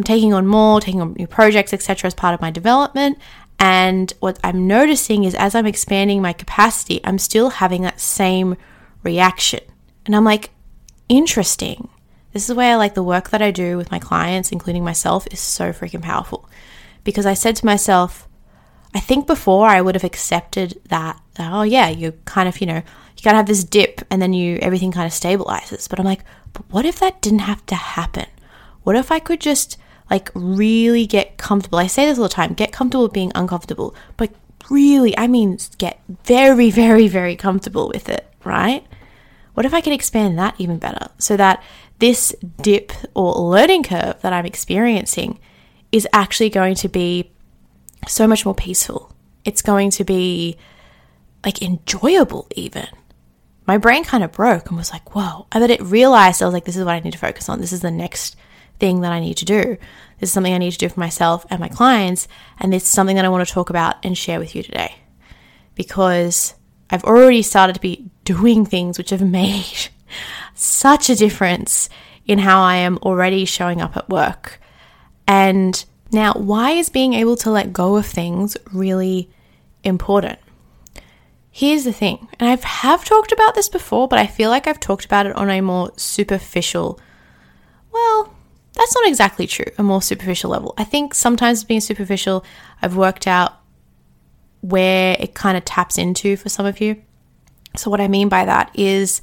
I'm 0.00 0.04
taking 0.04 0.32
on 0.32 0.46
more, 0.46 0.80
taking 0.80 1.02
on 1.02 1.12
new 1.12 1.26
projects, 1.26 1.74
etc., 1.74 2.06
as 2.06 2.14
part 2.14 2.32
of 2.32 2.40
my 2.40 2.50
development. 2.50 3.18
And 3.58 4.10
what 4.20 4.38
I'm 4.42 4.66
noticing 4.66 5.24
is 5.24 5.34
as 5.34 5.54
I'm 5.54 5.66
expanding 5.66 6.22
my 6.22 6.32
capacity, 6.32 7.02
I'm 7.04 7.18
still 7.18 7.50
having 7.50 7.82
that 7.82 8.00
same 8.00 8.56
reaction. 9.02 9.60
And 10.06 10.16
I'm 10.16 10.24
like, 10.24 10.52
interesting. 11.10 11.90
This 12.32 12.48
is 12.48 12.56
where 12.56 12.78
like 12.78 12.94
the 12.94 13.02
work 13.02 13.28
that 13.28 13.42
I 13.42 13.50
do 13.50 13.76
with 13.76 13.90
my 13.90 13.98
clients, 13.98 14.52
including 14.52 14.82
myself, 14.82 15.26
is 15.30 15.38
so 15.38 15.70
freaking 15.70 16.00
powerful. 16.00 16.48
Because 17.04 17.26
I 17.26 17.34
said 17.34 17.54
to 17.56 17.66
myself, 17.66 18.26
I 18.94 19.00
think 19.00 19.26
before 19.26 19.66
I 19.68 19.82
would 19.82 19.96
have 19.96 20.04
accepted 20.04 20.80
that, 20.88 21.20
oh 21.38 21.60
yeah, 21.60 21.90
you 21.90 22.12
kind 22.24 22.48
of, 22.48 22.58
you 22.62 22.66
know, 22.66 22.76
you 22.76 23.22
gotta 23.22 23.36
have 23.36 23.44
this 23.44 23.64
dip 23.64 24.00
and 24.10 24.22
then 24.22 24.32
you 24.32 24.56
everything 24.62 24.92
kind 24.92 25.06
of 25.06 25.12
stabilizes. 25.12 25.90
But 25.90 26.00
I'm 26.00 26.06
like, 26.06 26.24
but 26.54 26.64
what 26.70 26.86
if 26.86 27.00
that 27.00 27.20
didn't 27.20 27.40
have 27.40 27.66
to 27.66 27.74
happen? 27.74 28.28
What 28.82 28.96
if 28.96 29.12
I 29.12 29.18
could 29.18 29.42
just 29.42 29.76
like 30.10 30.30
really 30.34 31.06
get 31.06 31.38
comfortable. 31.38 31.78
I 31.78 31.86
say 31.86 32.06
this 32.06 32.18
all 32.18 32.24
the 32.24 32.28
time 32.28 32.52
get 32.54 32.72
comfortable 32.72 33.08
being 33.08 33.32
uncomfortable, 33.34 33.94
but 34.16 34.30
really, 34.68 35.16
I 35.16 35.26
mean, 35.26 35.58
get 35.78 36.00
very, 36.24 36.70
very, 36.82 37.08
very 37.08 37.36
comfortable 37.36 37.88
with 37.88 38.08
it, 38.08 38.28
right? 38.44 38.84
What 39.54 39.66
if 39.66 39.74
I 39.74 39.80
could 39.80 39.92
expand 39.92 40.38
that 40.38 40.54
even 40.58 40.78
better 40.78 41.08
so 41.18 41.36
that 41.36 41.62
this 41.98 42.34
dip 42.62 42.92
or 43.14 43.34
learning 43.34 43.84
curve 43.84 44.20
that 44.22 44.32
I'm 44.32 44.46
experiencing 44.46 45.38
is 45.92 46.08
actually 46.12 46.50
going 46.50 46.74
to 46.76 46.88
be 46.88 47.30
so 48.06 48.26
much 48.26 48.44
more 48.44 48.54
peaceful? 48.54 49.14
It's 49.44 49.62
going 49.62 49.90
to 49.92 50.04
be 50.04 50.56
like 51.44 51.62
enjoyable, 51.62 52.46
even. 52.54 52.86
My 53.66 53.76
brain 53.76 54.04
kind 54.04 54.24
of 54.24 54.32
broke 54.32 54.68
and 54.68 54.76
was 54.76 54.90
like, 54.92 55.14
whoa. 55.14 55.46
And 55.52 55.62
then 55.62 55.70
it 55.70 55.82
realized 55.82 56.42
I 56.42 56.46
was 56.46 56.54
like, 56.54 56.64
this 56.64 56.76
is 56.76 56.84
what 56.84 56.94
I 56.94 57.00
need 57.00 57.12
to 57.12 57.18
focus 57.18 57.48
on. 57.48 57.60
This 57.60 57.72
is 57.72 57.80
the 57.80 57.90
next 57.90 58.36
thing 58.80 59.02
that 59.02 59.12
I 59.12 59.20
need 59.20 59.36
to 59.38 59.44
do. 59.44 59.76
This 60.18 60.28
is 60.28 60.32
something 60.32 60.52
I 60.52 60.58
need 60.58 60.72
to 60.72 60.78
do 60.78 60.88
for 60.88 61.00
myself 61.00 61.46
and 61.50 61.60
my 61.60 61.68
clients. 61.68 62.26
And 62.58 62.72
this 62.72 62.82
is 62.82 62.88
something 62.88 63.16
that 63.16 63.24
I 63.24 63.28
want 63.28 63.46
to 63.46 63.52
talk 63.52 63.70
about 63.70 63.96
and 64.02 64.16
share 64.16 64.40
with 64.40 64.54
you 64.54 64.62
today. 64.62 64.96
Because 65.74 66.54
I've 66.90 67.04
already 67.04 67.42
started 67.42 67.74
to 67.74 67.80
be 67.80 68.10
doing 68.24 68.66
things 68.66 68.98
which 68.98 69.10
have 69.10 69.22
made 69.42 69.88
such 70.54 71.08
a 71.08 71.14
difference 71.14 71.88
in 72.26 72.38
how 72.38 72.62
I 72.62 72.76
am 72.76 72.98
already 72.98 73.44
showing 73.44 73.80
up 73.80 73.96
at 73.96 74.08
work. 74.08 74.60
And 75.26 75.84
now, 76.12 76.32
why 76.34 76.72
is 76.72 76.88
being 76.88 77.14
able 77.14 77.36
to 77.36 77.50
let 77.50 77.72
go 77.72 77.96
of 77.96 78.06
things 78.06 78.56
really 78.72 79.30
important? 79.84 80.38
Here's 81.52 81.84
the 81.84 81.92
thing, 81.92 82.28
and 82.38 82.48
I 82.48 82.66
have 82.66 83.04
talked 83.04 83.32
about 83.32 83.54
this 83.54 83.68
before, 83.68 84.08
but 84.08 84.18
I 84.18 84.26
feel 84.26 84.50
like 84.50 84.66
I've 84.66 84.80
talked 84.80 85.04
about 85.04 85.26
it 85.26 85.36
on 85.36 85.50
a 85.50 85.60
more 85.60 85.90
superficial, 85.96 87.00
well, 87.92 88.34
that's 88.80 88.94
not 88.94 89.06
exactly 89.06 89.46
true, 89.46 89.66
a 89.76 89.82
more 89.82 90.00
superficial 90.00 90.50
level. 90.50 90.72
I 90.78 90.84
think 90.84 91.12
sometimes 91.12 91.64
being 91.64 91.82
superficial, 91.82 92.44
I've 92.80 92.96
worked 92.96 93.26
out 93.26 93.60
where 94.62 95.16
it 95.20 95.34
kind 95.34 95.58
of 95.58 95.66
taps 95.66 95.98
into 95.98 96.36
for 96.36 96.48
some 96.48 96.64
of 96.64 96.80
you. 96.80 97.02
So, 97.76 97.90
what 97.90 98.00
I 98.00 98.08
mean 98.08 98.30
by 98.30 98.46
that 98.46 98.70
is 98.74 99.20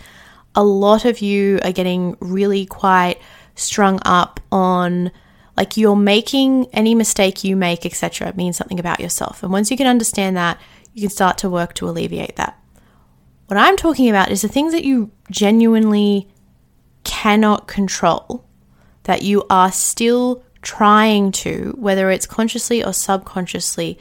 a 0.54 0.64
lot 0.64 1.06
of 1.06 1.22
you 1.22 1.60
are 1.64 1.72
getting 1.72 2.16
really 2.20 2.68
quite 2.68 3.16
strung 3.56 4.00
up 4.06 4.40
on 4.52 5.12
like 5.56 5.76
you're 5.76 5.96
making 5.96 6.68
any 6.72 6.94
mistake 6.94 7.44
you 7.44 7.56
make, 7.56 7.84
etc., 7.84 8.32
means 8.36 8.58
something 8.58 8.80
about 8.80 9.00
yourself. 9.00 9.42
And 9.42 9.52
once 9.52 9.72
you 9.72 9.78
can 9.78 9.88
understand 9.88 10.38
that, 10.38 10.62
you 10.94 11.02
can 11.02 11.10
start 11.10 11.40
to 11.40 11.50
work 11.50 11.74
to 11.76 11.90
alleviate 11.90 12.36
that. 12.36 12.60
What 13.48 13.58
I'm 13.58 13.76
talking 13.76 14.08
about 14.08 14.30
is 14.30 14.44
the 14.44 14.48
things 14.48 14.72
that 14.74 14.84
you 14.84 15.10
genuinely 15.32 16.28
cannot 17.04 17.68
control, 17.68 18.46
that 19.08 19.24
you 19.24 19.44
are 19.50 19.72
still 19.72 20.44
trying 20.62 21.32
to, 21.32 21.74
whether 21.78 22.12
it's 22.12 22.26
consciously 22.26 22.84
or 22.84 22.94
subconsciously, 22.94 23.98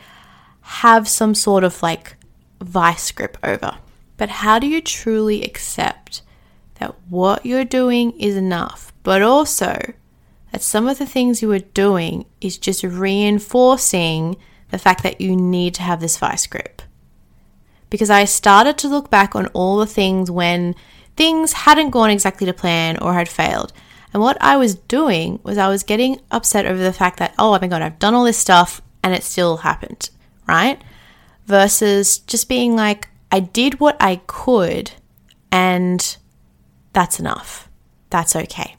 have 0.61 1.09
some 1.09 1.35
sort 1.35 1.65
of 1.65 1.83
like 1.83 2.17
vice 2.61 3.11
grip 3.11 3.39
over. 3.43 3.79
But 4.17 4.29
how 4.29 4.59
do 4.59 4.67
you 4.67 4.81
truly 4.81 5.43
accept 5.43 6.23
that 6.75 6.95
what 7.09 7.47
you're 7.47 7.65
doing 7.65 8.13
is 8.21 8.37
enough, 8.37 8.93
but 9.03 9.23
also 9.23 9.95
that 10.53 10.63
some 10.63 10.87
of 10.87 10.99
the 10.99 11.07
things 11.07 11.41
you 11.41 11.51
are 11.53 11.59
doing 11.59 12.27
is 12.41 12.59
just 12.59 12.83
reinforcing 12.83 14.37
the 14.71 14.79
fact 14.79 15.03
that 15.03 15.21
you 15.21 15.35
need 15.35 15.75
to 15.75 15.83
have 15.83 16.01
this 16.01 16.19
vice 16.19 16.47
grip? 16.47 16.83
because 17.91 18.11
I 18.11 18.25
started 18.25 18.79
to 18.79 18.89
look 18.89 19.11
back 19.11 19.35
on 19.35 19.47
all 19.49 19.79
the 19.79 19.87
things 19.87 20.31
when 20.31 20.75
things 21.17 21.53
hadn't 21.53 21.91
gone 21.91 22.11
exactly 22.11 22.47
to 22.47 22.53
plan 22.53 22.99
or 22.99 23.15
had 23.15 23.29
failed. 23.29 23.73
And 24.17 24.23
what 24.23 24.39
I 24.41 24.57
was 24.57 24.77
doing 24.77 25.41
was 25.43 25.59
I 25.59 25.69
was 25.69 25.83
getting 25.83 26.23
upset 26.31 26.65
over 26.65 26.83
the 26.83 26.95
fact 26.95 27.19
that, 27.19 27.35
oh 27.39 27.51
my 27.61 27.67
God, 27.67 27.83
I've 27.83 27.99
done 27.99 28.15
all 28.15 28.25
this 28.25 28.39
stuff 28.39 28.81
and 29.03 29.13
it 29.13 29.23
still 29.23 29.59
happened, 29.59 30.09
right? 30.49 30.81
Versus 31.45 32.21
just 32.21 32.49
being 32.49 32.75
like, 32.75 33.09
I 33.31 33.41
did 33.41 33.79
what 33.79 33.95
I 34.01 34.23
could 34.27 34.93
and 35.53 36.17
that's 36.95 37.21
enough. 37.21 37.69
That's 38.09 38.35
okay. 38.35 38.77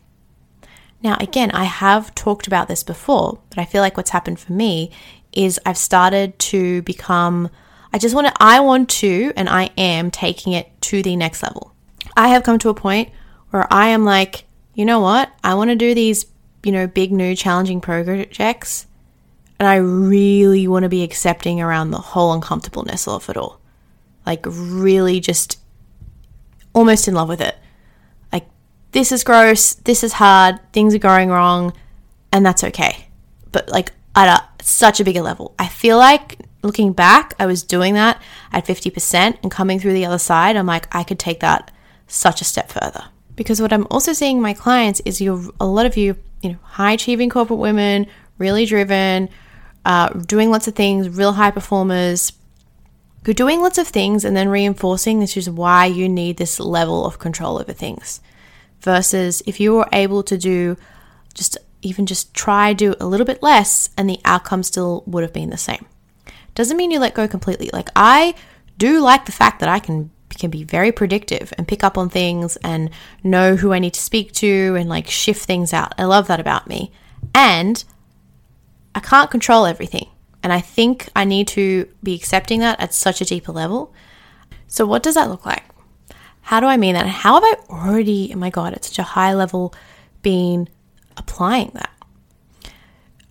Now, 1.03 1.17
again, 1.20 1.51
I 1.51 1.65
have 1.65 2.15
talked 2.15 2.48
about 2.48 2.67
this 2.67 2.82
before, 2.82 3.39
but 3.50 3.60
I 3.60 3.65
feel 3.65 3.84
like 3.84 3.96
what's 3.96 4.10
happened 4.10 4.39
for 4.39 4.53
me 4.53 4.89
is 5.34 5.60
I've 5.67 5.77
started 5.77 6.39
to 6.39 6.82
become 6.82 7.51
I 7.94 8.00
just 8.00 8.15
want 8.15 8.25
to, 8.25 8.34
I 8.39 8.60
want 8.62 8.89
to, 8.89 9.34
and 9.36 9.48
I 9.48 9.70
am 9.77 10.10
taking 10.10 10.53
it 10.53 10.82
to 10.82 11.03
the 11.03 11.15
next 11.15 11.44
level. 11.44 11.75
I 12.15 12.29
have 12.29 12.41
come 12.41 12.58
to 12.58 12.70
a 12.70 12.74
point 12.74 13.12
where 13.51 13.72
I 13.72 13.89
am 13.89 14.03
like, 14.03 14.47
you 14.77 14.86
know 14.86 15.00
what? 15.00 15.31
I 15.43 15.55
want 15.55 15.72
to 15.72 15.75
do 15.75 15.96
these, 15.96 16.27
you 16.63 16.72
know, 16.72 16.86
big, 16.86 17.12
new, 17.12 17.36
challenging 17.36 17.81
projects. 17.81 18.86
And 19.60 19.67
I 19.67 19.77
really 19.77 20.67
want 20.67 20.84
to 20.84 20.89
be 20.89 21.01
accepting 21.01 21.60
around 21.60 21.89
the 21.89 21.98
whole 21.98 22.31
uncomfortableness 22.31 23.07
of 23.07 23.27
it 23.27 23.38
all. 23.38 23.60
Like, 24.24 24.46
really 24.48 25.19
just 25.19 25.60
almost 26.74 27.07
in 27.07 27.15
love 27.15 27.27
with 27.27 27.41
it. 27.41 27.55
Like, 28.31 28.48
this 28.91 29.12
is 29.12 29.24
gross, 29.24 29.74
this 29.74 30.03
is 30.03 30.13
hard, 30.13 30.60
things 30.74 30.93
are 30.93 31.00
going 31.00 31.29
wrong, 31.29 31.74
and 32.31 32.46
that's 32.46 32.63
okay. 32.63 33.07
But, 33.51 33.69
like, 33.69 33.93
at 34.15 34.27
a, 34.27 34.63
such 34.63 35.00
a 35.00 35.03
bigger 35.03 35.24
level. 35.24 35.55
I 35.57 35.69
feel 35.69 35.98
like 35.98 36.38
looking 36.62 36.93
back, 36.93 37.34
I 37.39 37.48
was 37.48 37.63
doing 37.63 37.96
that 37.96 38.22
at 38.51 38.67
50% 38.67 39.39
and 39.41 39.50
coming 39.50 39.79
through 39.79 39.93
the 39.93 40.05
other 40.05 40.19
side, 40.19 40.55
I'm 40.55 40.67
like, 40.67 40.88
I 40.96 41.03
could 41.03 41.17
take 41.17 41.39
that 41.39 41.72
such 42.05 42.41
a 42.41 42.46
step 42.46 42.72
further. 42.72 43.05
Because 43.38 43.62
what 43.62 43.72
I'm 43.72 43.88
also 43.89 44.12
seeing 44.12 44.41
my 44.41 44.53
clients 44.53 45.01
is 45.06 45.22
you 45.22 45.53
a 45.62 45.65
lot 45.65 45.86
of 45.86 45.96
you, 45.96 46.17
you 46.41 46.50
know, 46.50 46.58
high 46.62 46.91
achieving 46.91 47.29
corporate 47.29 47.60
women, 47.60 48.08
really 48.38 48.65
driven, 48.65 49.29
uh, 49.86 50.10
doing 50.10 50.51
lots 50.51 50.67
of 50.67 50.75
things, 50.75 51.08
real 51.08 51.32
high 51.32 51.51
performers. 51.51 52.34
You're 53.25 53.34
doing 53.34 53.62
lots 53.62 53.77
of 53.77 53.88
things 53.88 54.25
and 54.25 54.36
then 54.36 54.50
reinforcing 54.50 55.20
this 55.20 55.38
is 55.38 55.50
why 55.50 55.86
you 55.86 56.10
need 56.10 56.36
this 56.36 56.60
level 56.60 57.06
of 57.06 57.20
control 57.20 57.58
over 57.58 57.72
things. 57.72 58.20
Versus 58.82 59.41
if 59.46 59.62
you 59.62 59.74
were 59.74 59.88
able 59.94 60.24
to 60.24 60.38
do 60.38 60.75
just 61.34 61.58
even 61.82 62.06
just 62.06 62.34
try 62.34 62.74
do 62.74 62.96
a 63.00 63.06
little 63.06 63.25
bit 63.25 63.41
less 63.41 63.89
and 63.96 64.10
the 64.10 64.20
outcome 64.25 64.63
still 64.63 65.03
would 65.06 65.22
have 65.24 65.32
been 65.32 65.51
the 65.51 65.58
same 65.58 65.86
doesn't 66.58 66.75
mean 66.75 66.89
you 66.89 67.00
let 67.00 67.13
go 67.13 67.27
completely. 67.27 67.70
Like 67.72 67.89
I 67.96 68.34
do 68.79 69.00
like 69.00 69.25
the 69.25 69.32
fact 69.32 69.60
that 69.60 69.70
I 69.70 69.77
can 69.77 70.10
can 70.38 70.50
be 70.50 70.63
very 70.63 70.91
predictive 70.91 71.53
and 71.58 71.67
pick 71.67 71.84
up 71.84 71.98
on 71.98 72.10
things 72.10 72.56
and 72.58 72.89
know 73.24 73.56
who 73.56 73.74
I 73.74 73.79
need 73.79 73.94
to 73.94 74.01
speak 74.01 74.32
to 74.34 74.75
and 74.77 74.89
like 74.89 75.08
shift 75.08 75.46
things 75.46 75.74
out. 75.74 75.94
I 75.98 76.06
love 76.06 76.27
that 76.27 76.39
about 76.39 76.67
me. 76.67 76.91
And 77.34 77.84
I 78.96 79.00
can't 79.00 79.32
control 79.32 79.65
everything. 79.65 80.08
And 80.44 80.53
I 80.53 80.62
think 80.62 81.10
I 81.15 81.25
need 81.25 81.48
to 81.50 81.89
be 82.01 82.15
accepting 82.15 82.60
that 82.62 82.79
at 82.79 82.94
such 82.94 83.22
a 83.22 83.25
deeper 83.25 83.51
level. 83.51 83.94
So, 84.67 84.86
what 84.86 85.03
does 85.03 85.15
that 85.15 85.29
look 85.29 85.46
like? 85.46 85.63
How 86.41 86.60
do 86.60 86.67
I 86.67 86.77
mean 86.77 86.94
that? 86.94 87.06
How 87.08 87.34
have 87.34 87.44
I 87.44 87.56
already, 87.70 88.32
oh 88.34 88.38
my 88.38 88.50
God, 88.50 88.74
at 88.74 88.86
such 88.86 89.00
a 89.00 89.03
high 89.03 89.34
level, 89.34 89.74
been 90.22 90.70
applying 91.17 91.72
that? 91.74 91.91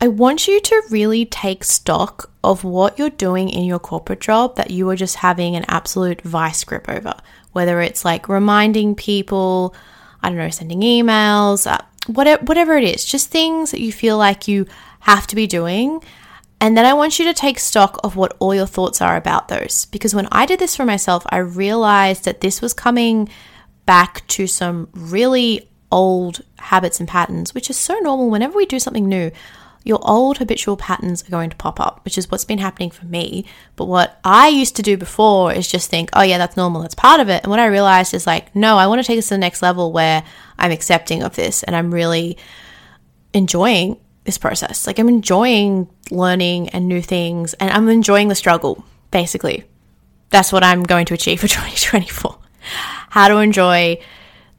I 0.07 0.09
want 0.09 0.47
you 0.47 0.61
to 0.61 0.83
really 0.89 1.25
take 1.27 1.65
stock 1.65 2.31
of 2.45 2.63
what 2.63 2.97
you're 2.97 3.11
doing 3.11 3.49
in 3.49 3.65
your 3.65 3.81
corporate 3.81 4.21
job 4.21 4.55
that 4.55 4.71
you 4.71 4.89
are 4.89 4.95
just 4.95 5.17
having 5.17 5.57
an 5.57 5.65
absolute 5.67 6.23
vice 6.23 6.63
grip 6.63 6.89
over. 6.89 7.13
Whether 7.51 7.81
it's 7.81 8.05
like 8.05 8.29
reminding 8.29 8.95
people, 8.95 9.75
I 10.23 10.29
don't 10.29 10.39
know, 10.39 10.49
sending 10.51 10.83
emails, 10.83 11.69
uh, 11.69 11.81
whatever, 12.07 12.45
whatever 12.45 12.77
it 12.77 12.85
is, 12.85 13.05
just 13.05 13.31
things 13.31 13.73
that 13.73 13.81
you 13.81 13.91
feel 13.91 14.17
like 14.17 14.47
you 14.47 14.67
have 15.01 15.27
to 15.27 15.35
be 15.35 15.49
doing. 15.49 16.01
And 16.61 16.79
then 16.79 16.87
I 16.87 16.93
want 16.93 17.19
you 17.19 17.25
to 17.25 17.35
take 17.35 17.59
stock 17.59 17.99
of 18.05 18.15
what 18.15 18.37
all 18.39 18.55
your 18.55 18.65
thoughts 18.65 19.01
are 19.03 19.17
about 19.17 19.49
those. 19.49 19.87
Because 19.87 20.15
when 20.15 20.29
I 20.31 20.47
did 20.47 20.61
this 20.61 20.77
for 20.77 20.85
myself, 20.85 21.27
I 21.31 21.39
realized 21.39 22.27
that 22.27 22.43
this 22.43 22.63
was 22.63 22.73
coming 22.73 23.29
back 23.87 24.25
to 24.29 24.47
some 24.47 24.89
really 24.93 25.69
old 25.91 26.43
habits 26.59 27.01
and 27.01 27.09
patterns, 27.09 27.55
which 27.55 27.71
is 27.71 27.77
so 27.77 27.99
normal 27.99 28.31
whenever 28.31 28.57
we 28.57 28.67
do 28.67 28.79
something 28.79 29.09
new 29.09 29.33
your 29.87 30.01
old 30.03 30.39
habitual 30.39 30.77
patterns 30.77 31.23
are 31.23 31.31
going 31.31 31.49
to 31.49 31.57
pop 31.57 31.79
up, 31.79 32.05
which 32.05 32.19
is 32.19 32.29
what's 32.29 32.45
been 32.45 32.59
happening 32.59 32.91
for 32.91 33.05
me. 33.05 33.45
But 33.77 33.85
what 33.85 34.19
I 34.25 34.49
used 34.49 34.75
to 34.77 34.83
do 34.83 34.97
before 34.97 35.53
is 35.53 35.69
just 35.69 35.89
think, 35.89 36.11
oh, 36.13 36.23
yeah, 36.23 36.39
that's 36.39 36.57
normal, 36.57 36.83
that's 36.83 36.97
part 36.97 37.21
of 37.21 37.29
it. 37.29 37.45
And 37.45 37.51
what 37.51 37.61
I 37.61 37.67
realized 37.67 38.13
is 38.13 38.27
like, 38.27 38.55
no, 38.55 38.79
I 38.79 38.89
want 38.89 39.01
to 39.01 39.07
take 39.07 39.17
this 39.17 39.29
to 39.29 39.35
the 39.35 39.39
next 39.39 39.63
level 39.63 39.93
where 39.93 40.25
I'm 40.59 40.73
accepting 40.73 41.23
of 41.23 41.37
this 41.37 41.63
and 41.63 41.77
I'm 41.77 41.95
really 41.95 42.37
enjoying 43.33 43.97
this 44.25 44.39
process. 44.39 44.89
Like, 44.89 44.99
I'm 44.99 45.09
enjoying 45.09 45.89
learning 46.11 46.71
and 46.71 46.89
new 46.89 47.01
things 47.01 47.55
and 47.55 47.71
I'm 47.71 47.89
enjoying 47.89 48.27
the 48.27 48.35
struggle, 48.35 48.85
basically. 49.13 49.63
That's 50.31 50.51
what 50.51 50.65
I'm 50.65 50.83
going 50.83 51.07
to 51.07 51.15
achieve 51.15 51.41
for 51.41 51.47
2024. 51.49 52.37
How 53.11 53.29
to 53.29 53.37
enjoy 53.37 54.01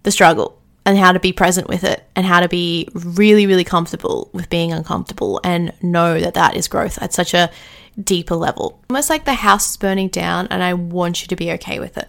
the 0.04 0.12
struggle 0.12 0.57
and 0.88 0.98
how 0.98 1.12
to 1.12 1.20
be 1.20 1.34
present 1.34 1.68
with 1.68 1.84
it 1.84 2.02
and 2.16 2.26
how 2.26 2.40
to 2.40 2.48
be 2.48 2.88
really, 2.94 3.46
really 3.46 3.66
comfortable 3.66 4.30
with 4.32 4.50
being 4.50 4.72
uncomfortable 4.72 5.42
and 5.44 5.74
know 5.84 6.18
that 6.18 6.36
that 6.36 6.56
is 6.56 6.70
growth 6.70 6.98
at 7.02 7.12
such 7.12 7.34
a 7.34 7.52
deeper 8.02 8.36
level. 8.36 8.82
Almost 8.90 9.10
like 9.10 9.26
the 9.26 9.34
house 9.34 9.72
is 9.72 9.76
burning 9.76 10.08
down 10.08 10.48
and 10.48 10.64
I 10.64 10.74
want 10.74 11.22
you 11.22 11.28
to 11.28 11.36
be 11.36 11.52
okay 11.52 11.82
with 11.82 11.98
it. 11.98 12.08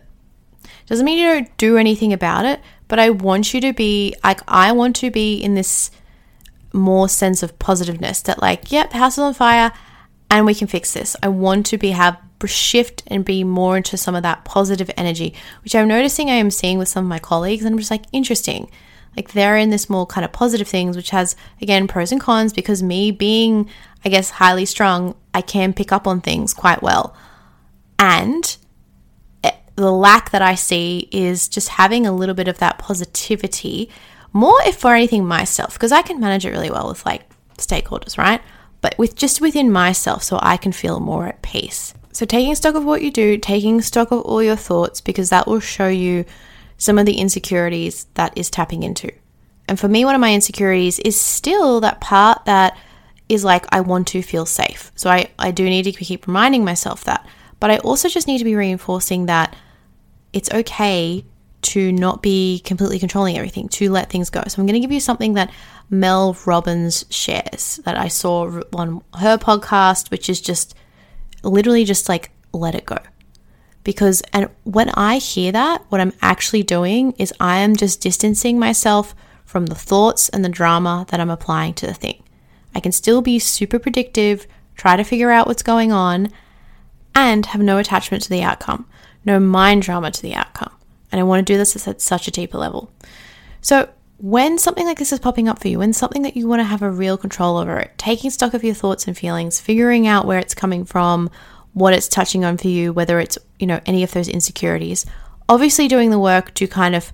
Doesn't 0.87 1.05
mean 1.05 1.19
you 1.19 1.27
don't 1.27 1.57
do 1.57 1.77
anything 1.77 2.13
about 2.13 2.45
it, 2.45 2.61
but 2.87 3.01
I 3.01 3.11
want 3.11 3.53
you 3.53 3.61
to 3.63 3.73
be 3.73 4.15
like, 4.23 4.43
I 4.47 4.71
want 4.71 4.95
to 4.97 5.11
be 5.11 5.39
in 5.39 5.57
this 5.57 5.91
more 6.73 7.09
sense 7.09 7.43
of 7.43 7.59
positiveness 7.59 8.23
that, 8.23 8.41
like, 8.41 8.71
yep, 8.71 8.91
the 8.91 8.99
house 8.99 9.15
is 9.15 9.19
on 9.19 9.35
fire 9.35 9.73
and 10.31 10.47
we 10.47 10.55
can 10.55 10.69
fix 10.69 10.93
this. 10.95 11.17
I 11.21 11.29
want 11.29 11.67
to 11.67 11.79
be 11.79 11.91
have 11.91 12.17
shift 12.47 13.03
and 13.07 13.25
be 13.25 13.43
more 13.43 13.77
into 13.77 13.97
some 13.97 14.15
of 14.15 14.23
that 14.23 14.45
positive 14.45 14.91
energy, 14.97 15.35
which 15.65 15.75
I'm 15.75 15.89
noticing 15.89 16.31
I 16.31 16.35
am 16.35 16.51
seeing 16.51 16.79
with 16.79 16.89
some 16.89 17.05
of 17.05 17.09
my 17.09 17.19
colleagues. 17.19 17.65
And 17.65 17.73
I'm 17.73 17.79
just 17.79 17.91
like, 17.91 18.05
interesting. 18.13 18.71
Like 19.17 19.33
they're 19.33 19.57
in 19.57 19.71
this 19.71 19.91
more 19.91 20.07
kind 20.07 20.25
of 20.25 20.33
positive 20.33 20.69
things, 20.69 20.97
which 20.97 21.11
has, 21.11 21.35
again, 21.61 21.89
pros 21.89 22.13
and 22.13 22.21
cons 22.21 22.53
because 22.53 22.83
me 22.83 23.11
being, 23.11 23.69
I 24.05 24.09
guess, 24.11 24.31
highly 24.31 24.65
strung, 24.65 25.17
I 25.35 25.41
can 25.41 25.73
pick 25.73 25.91
up 25.91 26.07
on 26.07 26.21
things 26.21 26.55
quite 26.55 26.83
well. 26.83 27.17
And 27.99 28.57
eh, 29.43 29.51
the 29.75 29.91
lack 29.91 30.31
that 30.31 30.43
I 30.43 30.55
see 30.55 31.09
is 31.11 31.49
just 31.49 31.71
having 31.71 32.07
a 32.07 32.13
little 32.13 32.35
bit 32.35 32.47
of 32.47 32.59
that 32.59 32.79
positivity, 32.79 33.91
more 34.33 34.61
if 34.63 34.77
for 34.77 34.95
anything 34.95 35.27
myself, 35.27 35.73
because 35.73 35.91
I 35.91 36.03
can 36.03 36.21
manage 36.21 36.47
it 36.47 36.51
really 36.51 36.71
well 36.71 36.89
with 36.89 37.05
like 37.05 37.23
stakeholders, 37.57 38.17
right? 38.17 38.41
But 38.81 38.97
with 38.99 39.17
just 39.17 39.41
within 39.41 39.73
myself, 39.73 40.23
so 40.23 40.39
I 40.41 40.57
can 40.57 40.71
feel 40.71 41.01
more 41.01 41.27
at 41.27 41.43
peace. 41.43 41.93
So, 42.19 42.27
taking 42.27 42.57
stock 42.57 42.75
of 42.75 42.85
what 42.85 43.01
you 43.03 43.13
do, 43.13 43.39
taking 43.39 43.81
stock 43.81 44.11
of 44.11 44.23
all 44.23 44.43
your 44.43 44.57
thoughts, 44.57 45.01
because 45.01 45.31
that 45.31 45.47
will 45.47 45.61
show 45.61 45.87
you 45.87 46.25
some 46.77 46.99
of 46.99 47.07
the 47.07 47.21
insecurities 47.21 48.09
that 48.15 48.37
is 48.37 48.51
tapping 48.51 48.83
into. 48.83 49.13
And 49.69 49.79
for 49.79 49.87
me, 49.87 50.05
one 50.05 50.17
of 50.17 50.21
my 50.21 50.35
insecurities 50.35 50.99
is 50.99 51.21
still 51.21 51.79
that 51.79 52.01
part 52.01 52.45
that 52.47 52.77
is 53.29 53.45
like, 53.45 53.67
I 53.73 53.83
want 53.83 54.09
to 54.09 54.23
feel 54.23 54.47
safe. 54.47 54.91
So 54.97 55.09
I, 55.09 55.31
I 55.39 55.53
do 55.53 55.63
need 55.67 55.85
to 55.85 55.93
keep 55.93 56.27
reminding 56.27 56.65
myself 56.65 57.05
that. 57.05 57.25
But 57.61 57.71
I 57.71 57.79
also 57.79 58.09
just 58.09 58.27
need 58.27 58.39
to 58.39 58.45
be 58.45 58.57
reinforcing 58.57 59.27
that 59.27 59.55
it's 60.33 60.51
okay 60.51 61.25
to 61.63 61.93
not 61.93 62.21
be 62.21 62.63
completely 62.65 62.99
controlling 62.99 63.37
everything, 63.37 63.69
to 63.69 63.93
let 63.93 64.11
things 64.11 64.29
go. 64.29 64.43
So 64.49 64.61
I'm 64.61 64.67
going 64.67 64.75
to 64.75 64.81
give 64.81 64.91
you 64.91 64.99
something 64.99 65.35
that 65.35 65.53
Mel 65.89 66.37
Robbins 66.47 67.05
shares 67.11 67.79
that 67.85 67.97
I 67.97 68.09
saw 68.09 68.61
on 68.73 69.05
her 69.21 69.39
podcast, 69.39 70.11
which 70.11 70.29
is 70.29 70.41
just 70.41 70.75
literally 71.43 71.85
just 71.85 72.09
like 72.09 72.31
let 72.53 72.75
it 72.75 72.87
go. 72.87 72.99
Because, 73.85 74.23
and 74.33 74.51
when 74.65 74.91
I 74.91 75.19
hear 75.19 75.53
that, 75.53 75.85
what 75.89 76.01
I'm 76.01 76.13
actually 76.21 76.63
doing 76.63 77.13
is 77.13 77.33
I 77.41 77.59
am 77.59 77.77
just 77.77 78.01
distancing 78.01 78.59
myself 78.59 79.15
from 79.45 79.67
the 79.67 79.75
thoughts 79.75 80.29
and 80.29 80.45
the 80.45 80.51
drama 80.51 81.07
that 81.09 81.21
I'm 81.21 81.31
applying 81.31 81.75
to 81.75 81.87
the 81.87 81.95
thing. 81.95 82.23
I 82.75 82.81
can 82.81 82.93
still 82.93 83.23
be 83.23 83.39
super 83.39 83.79
predictive, 83.79 84.47
try 84.77 84.97
to 84.97 85.05
figure 85.05 85.31
out 85.31 85.47
what's 85.47 85.63
going 85.63 85.91
on, 85.91 86.29
and 87.15 87.47
have 87.47 87.63
no 87.63 87.79
attachment 87.79 88.23
to 88.25 88.29
the 88.29 88.43
outcome, 88.43 88.87
no 89.25 89.41
mind 89.41 89.83
drama 89.83 90.11
to 90.11 90.23
the 90.23 90.35
outcome. 90.35 90.73
And 91.11 91.19
I 91.19 91.25
want 91.25 91.47
to 91.47 91.53
do 91.53 91.57
this 91.57 91.89
at 91.89 92.01
such 92.03 92.29
a 92.29 92.31
deeper 92.31 92.59
level. 92.59 92.93
So, 93.63 93.89
when 94.19 94.59
something 94.59 94.85
like 94.85 94.99
this 94.99 95.13
is 95.13 95.21
popping 95.21 95.49
up 95.49 95.61
for 95.61 95.69
you, 95.69 95.79
when 95.79 95.93
something 95.93 96.23
that 96.23 96.37
you 96.37 96.49
want 96.49 96.59
to 96.61 96.65
have 96.65 96.83
a 96.83 96.91
real 96.91 97.17
control 97.17 97.57
over 97.57 97.79
it, 97.79 97.97
taking 97.97 98.31
stock 98.31 98.53
of 98.53 98.65
your 98.65 98.75
thoughts 98.75 99.07
and 99.07 99.17
feelings, 99.17 99.61
figuring 99.61 100.07
out 100.09 100.27
where 100.27 100.41
it's 100.41 100.55
coming 100.55 100.85
from, 100.85 101.31
what 101.73 101.95
it's 101.95 102.09
touching 102.09 102.45
on 102.45 102.59
for 102.59 102.67
you, 102.67 102.93
whether 102.93 103.21
it's, 103.21 103.39
you 103.61 103.67
know, 103.67 103.81
any 103.87 104.03
of 104.03 104.13
those 104.13 104.29
insecurities, 104.29 105.07
obviously 105.49 105.87
doing 105.87 106.11
the 106.11 106.19
work 106.19 106.53
to 106.55 106.67
kind 106.67 106.97
of 106.97 107.13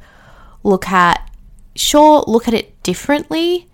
look 0.62 0.88
at, 0.88 1.30
sure, 1.76 2.24
look 2.26 2.48
at 2.48 2.54
it 2.54 2.82
differently, 2.82 3.68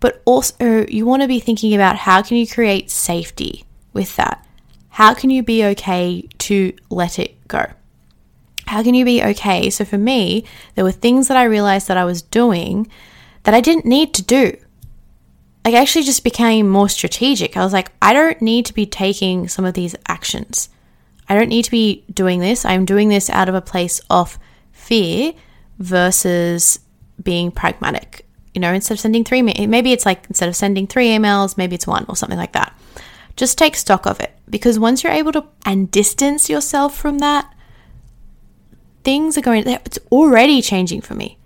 but 0.00 0.22
also 0.24 0.86
you 0.88 1.04
want 1.04 1.20
to 1.20 1.28
be 1.28 1.38
thinking 1.38 1.74
about 1.74 1.96
how 1.96 2.22
can 2.22 2.38
you 2.38 2.46
create 2.46 2.90
safety 2.90 3.64
with 3.92 4.16
that? 4.16 4.46
How 4.88 5.12
can 5.12 5.28
you 5.28 5.42
be 5.42 5.64
okay 5.66 6.26
to 6.38 6.72
let 6.88 7.18
it 7.18 7.46
go? 7.46 7.66
How 8.70 8.84
can 8.84 8.94
you 8.94 9.04
be 9.04 9.20
okay? 9.20 9.68
So 9.68 9.84
for 9.84 9.98
me, 9.98 10.44
there 10.76 10.84
were 10.84 10.92
things 10.92 11.26
that 11.26 11.36
I 11.36 11.42
realized 11.42 11.88
that 11.88 11.96
I 11.96 12.04
was 12.04 12.22
doing 12.22 12.88
that 13.42 13.52
I 13.52 13.60
didn't 13.60 13.84
need 13.84 14.14
to 14.14 14.22
do. 14.22 14.56
I 15.64 15.72
actually 15.72 16.04
just 16.04 16.22
became 16.22 16.68
more 16.68 16.88
strategic. 16.88 17.56
I 17.56 17.64
was 17.64 17.72
like, 17.72 17.90
I 18.00 18.12
don't 18.12 18.40
need 18.40 18.66
to 18.66 18.72
be 18.72 18.86
taking 18.86 19.48
some 19.48 19.64
of 19.64 19.74
these 19.74 19.96
actions. 20.06 20.68
I 21.28 21.34
don't 21.34 21.48
need 21.48 21.64
to 21.64 21.70
be 21.72 22.04
doing 22.14 22.38
this. 22.38 22.64
I'm 22.64 22.84
doing 22.84 23.08
this 23.08 23.28
out 23.28 23.48
of 23.48 23.56
a 23.56 23.60
place 23.60 24.00
of 24.08 24.38
fear 24.70 25.32
versus 25.80 26.78
being 27.20 27.50
pragmatic. 27.50 28.24
You 28.54 28.60
know, 28.60 28.72
instead 28.72 28.94
of 28.94 29.00
sending 29.00 29.24
three, 29.24 29.42
maybe 29.42 29.90
it's 29.90 30.06
like 30.06 30.26
instead 30.28 30.48
of 30.48 30.54
sending 30.54 30.86
three 30.86 31.08
emails, 31.08 31.58
maybe 31.58 31.74
it's 31.74 31.88
one 31.88 32.06
or 32.08 32.14
something 32.14 32.38
like 32.38 32.52
that. 32.52 32.72
Just 33.34 33.58
take 33.58 33.74
stock 33.74 34.06
of 34.06 34.20
it 34.20 34.32
because 34.48 34.78
once 34.78 35.02
you're 35.02 35.12
able 35.12 35.32
to 35.32 35.44
and 35.66 35.90
distance 35.90 36.48
yourself 36.48 36.96
from 36.96 37.18
that, 37.18 37.52
things 39.04 39.36
are 39.38 39.42
going, 39.42 39.66
it's 39.66 39.98
already 40.10 40.62
changing 40.62 41.00
for 41.00 41.14
me. 41.14 41.38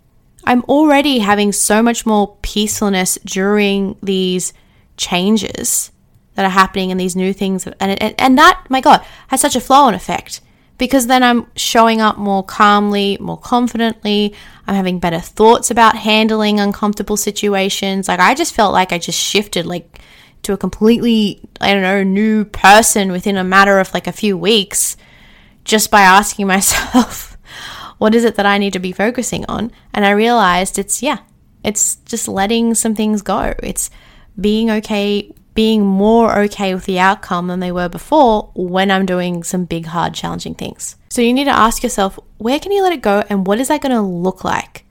I'm 0.44 0.62
already 0.64 1.20
having 1.20 1.52
so 1.52 1.82
much 1.82 2.04
more 2.04 2.36
peacefulness 2.42 3.18
during 3.24 3.96
these 4.02 4.52
changes 4.96 5.90
that 6.34 6.44
are 6.44 6.50
happening 6.50 6.90
and 6.90 7.00
these 7.00 7.16
new 7.16 7.32
things. 7.32 7.66
And, 7.66 8.02
and, 8.02 8.14
and 8.18 8.38
that, 8.38 8.64
my 8.68 8.80
God, 8.80 9.04
has 9.28 9.40
such 9.40 9.56
a 9.56 9.60
flow 9.60 9.84
on 9.84 9.94
effect 9.94 10.40
because 10.76 11.06
then 11.06 11.22
I'm 11.22 11.46
showing 11.56 12.00
up 12.00 12.18
more 12.18 12.42
calmly, 12.42 13.16
more 13.20 13.38
confidently. 13.38 14.34
I'm 14.66 14.74
having 14.74 14.98
better 14.98 15.20
thoughts 15.20 15.70
about 15.70 15.96
handling 15.96 16.60
uncomfortable 16.60 17.16
situations. 17.16 18.08
Like 18.08 18.20
I 18.20 18.34
just 18.34 18.54
felt 18.54 18.72
like 18.72 18.92
I 18.92 18.98
just 18.98 19.18
shifted 19.18 19.66
like 19.66 20.00
to 20.42 20.52
a 20.52 20.56
completely, 20.58 21.40
I 21.60 21.72
don't 21.72 21.82
know, 21.82 22.02
new 22.02 22.44
person 22.44 23.12
within 23.12 23.36
a 23.36 23.44
matter 23.44 23.78
of 23.78 23.94
like 23.94 24.06
a 24.06 24.12
few 24.12 24.36
weeks 24.36 24.96
just 25.64 25.90
by 25.90 26.02
asking 26.02 26.46
myself 26.48 27.33
what 27.98 28.14
is 28.14 28.24
it 28.24 28.34
that 28.36 28.46
I 28.46 28.58
need 28.58 28.72
to 28.72 28.78
be 28.78 28.92
focusing 28.92 29.44
on? 29.46 29.72
And 29.92 30.04
I 30.04 30.10
realized 30.10 30.78
it's, 30.78 31.02
yeah, 31.02 31.18
it's 31.62 31.96
just 31.96 32.28
letting 32.28 32.74
some 32.74 32.94
things 32.94 33.22
go. 33.22 33.54
It's 33.62 33.90
being 34.40 34.70
okay, 34.70 35.32
being 35.54 35.84
more 35.84 36.38
okay 36.40 36.74
with 36.74 36.84
the 36.84 36.98
outcome 36.98 37.46
than 37.46 37.60
they 37.60 37.72
were 37.72 37.88
before 37.88 38.50
when 38.54 38.90
I'm 38.90 39.06
doing 39.06 39.42
some 39.42 39.64
big, 39.64 39.86
hard, 39.86 40.14
challenging 40.14 40.54
things. 40.54 40.96
So 41.08 41.22
you 41.22 41.32
need 41.32 41.44
to 41.44 41.50
ask 41.50 41.82
yourself, 41.82 42.18
where 42.38 42.58
can 42.58 42.72
you 42.72 42.82
let 42.82 42.92
it 42.92 43.02
go 43.02 43.24
and 43.28 43.46
what 43.46 43.60
is 43.60 43.68
that 43.68 43.80
going 43.80 43.94
to 43.94 44.02
look 44.02 44.44
like? 44.44 44.84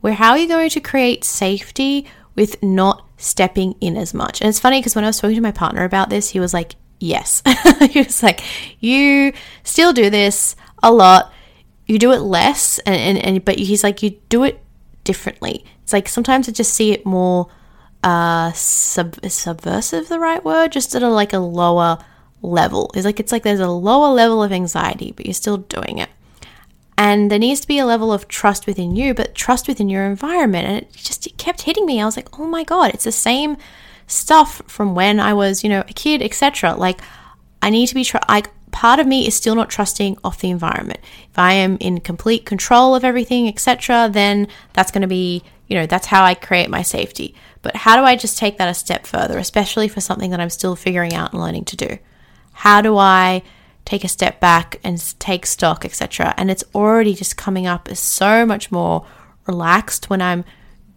Where, 0.00 0.14
how 0.14 0.30
are 0.30 0.38
you 0.38 0.48
going 0.48 0.70
to 0.70 0.80
create 0.80 1.24
safety 1.24 2.06
with 2.34 2.62
not 2.62 3.06
stepping 3.16 3.74
in 3.80 3.96
as 3.96 4.14
much? 4.14 4.40
And 4.40 4.48
it's 4.48 4.60
funny 4.60 4.80
because 4.80 4.94
when 4.94 5.04
I 5.04 5.08
was 5.08 5.20
talking 5.20 5.36
to 5.36 5.42
my 5.42 5.52
partner 5.52 5.84
about 5.84 6.08
this, 6.08 6.30
he 6.30 6.40
was 6.40 6.54
like, 6.54 6.76
yes. 6.98 7.42
he 7.90 8.00
was 8.00 8.22
like, 8.22 8.42
you 8.80 9.32
still 9.62 9.92
do 9.92 10.08
this 10.08 10.56
a 10.82 10.92
lot 10.92 11.32
you 11.88 11.98
do 11.98 12.12
it 12.12 12.20
less 12.20 12.78
and, 12.80 12.94
and, 12.94 13.18
and 13.18 13.44
but 13.44 13.58
he's 13.58 13.82
like 13.82 14.02
you 14.02 14.10
do 14.28 14.44
it 14.44 14.60
differently. 15.04 15.64
It's 15.82 15.92
like 15.92 16.08
sometimes 16.08 16.48
i 16.48 16.52
just 16.52 16.74
see 16.74 16.92
it 16.92 17.04
more 17.06 17.48
uh 18.04 18.52
sub 18.52 19.16
subversive 19.26 20.08
the 20.08 20.20
right 20.20 20.44
word 20.44 20.70
just 20.70 20.94
at 20.94 21.02
a 21.02 21.08
like 21.08 21.32
a 21.32 21.38
lower 21.38 21.98
level. 22.42 22.90
It's 22.94 23.04
like 23.04 23.18
it's 23.18 23.32
like 23.32 23.42
there's 23.42 23.58
a 23.58 23.68
lower 23.68 24.12
level 24.12 24.42
of 24.42 24.52
anxiety 24.52 25.12
but 25.12 25.26
you're 25.26 25.34
still 25.34 25.56
doing 25.56 25.98
it. 25.98 26.10
And 26.96 27.30
there 27.30 27.38
needs 27.38 27.60
to 27.60 27.68
be 27.68 27.78
a 27.78 27.86
level 27.86 28.12
of 28.12 28.28
trust 28.28 28.66
within 28.66 28.94
you 28.94 29.14
but 29.14 29.34
trust 29.34 29.66
within 29.66 29.88
your 29.88 30.04
environment. 30.04 30.66
And 30.66 30.76
it 30.78 30.92
just 30.92 31.26
it 31.26 31.38
kept 31.38 31.62
hitting 31.62 31.86
me. 31.86 32.00
I 32.00 32.04
was 32.04 32.16
like 32.16 32.38
oh 32.38 32.46
my 32.46 32.64
god 32.64 32.92
it's 32.92 33.04
the 33.04 33.12
same 33.12 33.56
stuff 34.08 34.62
from 34.66 34.94
when 34.94 35.20
i 35.20 35.34
was 35.34 35.62
you 35.62 35.68
know 35.68 35.80
a 35.80 35.92
kid 35.92 36.22
etc 36.22 36.74
like 36.74 36.98
i 37.60 37.68
need 37.68 37.86
to 37.86 37.94
be 37.94 38.02
tr- 38.02 38.16
like 38.26 38.48
part 38.78 39.00
of 39.00 39.08
me 39.08 39.26
is 39.26 39.34
still 39.34 39.56
not 39.56 39.68
trusting 39.68 40.16
off 40.22 40.38
the 40.38 40.50
environment. 40.50 41.00
If 41.32 41.36
I 41.36 41.54
am 41.54 41.78
in 41.80 41.98
complete 41.98 42.46
control 42.46 42.94
of 42.94 43.02
everything, 43.02 43.48
etc., 43.48 44.08
then 44.08 44.46
that's 44.72 44.92
going 44.92 45.02
to 45.02 45.08
be, 45.08 45.42
you 45.66 45.76
know, 45.76 45.84
that's 45.84 46.06
how 46.06 46.22
I 46.22 46.34
create 46.34 46.70
my 46.70 46.82
safety. 46.82 47.34
But 47.60 47.74
how 47.74 47.96
do 47.96 48.04
I 48.04 48.14
just 48.14 48.38
take 48.38 48.56
that 48.58 48.68
a 48.68 48.74
step 48.74 49.04
further, 49.04 49.36
especially 49.36 49.88
for 49.88 50.00
something 50.00 50.30
that 50.30 50.38
I'm 50.38 50.48
still 50.48 50.76
figuring 50.76 51.12
out 51.12 51.32
and 51.32 51.42
learning 51.42 51.64
to 51.64 51.76
do? 51.76 51.98
How 52.52 52.80
do 52.80 52.96
I 52.96 53.42
take 53.84 54.04
a 54.04 54.08
step 54.08 54.38
back 54.38 54.78
and 54.84 55.18
take 55.18 55.44
stock, 55.44 55.84
etc.? 55.84 56.32
And 56.36 56.48
it's 56.48 56.62
already 56.72 57.14
just 57.14 57.36
coming 57.36 57.66
up 57.66 57.88
as 57.88 57.98
so 57.98 58.46
much 58.46 58.70
more 58.70 59.04
relaxed 59.48 60.08
when 60.08 60.22
I'm 60.22 60.44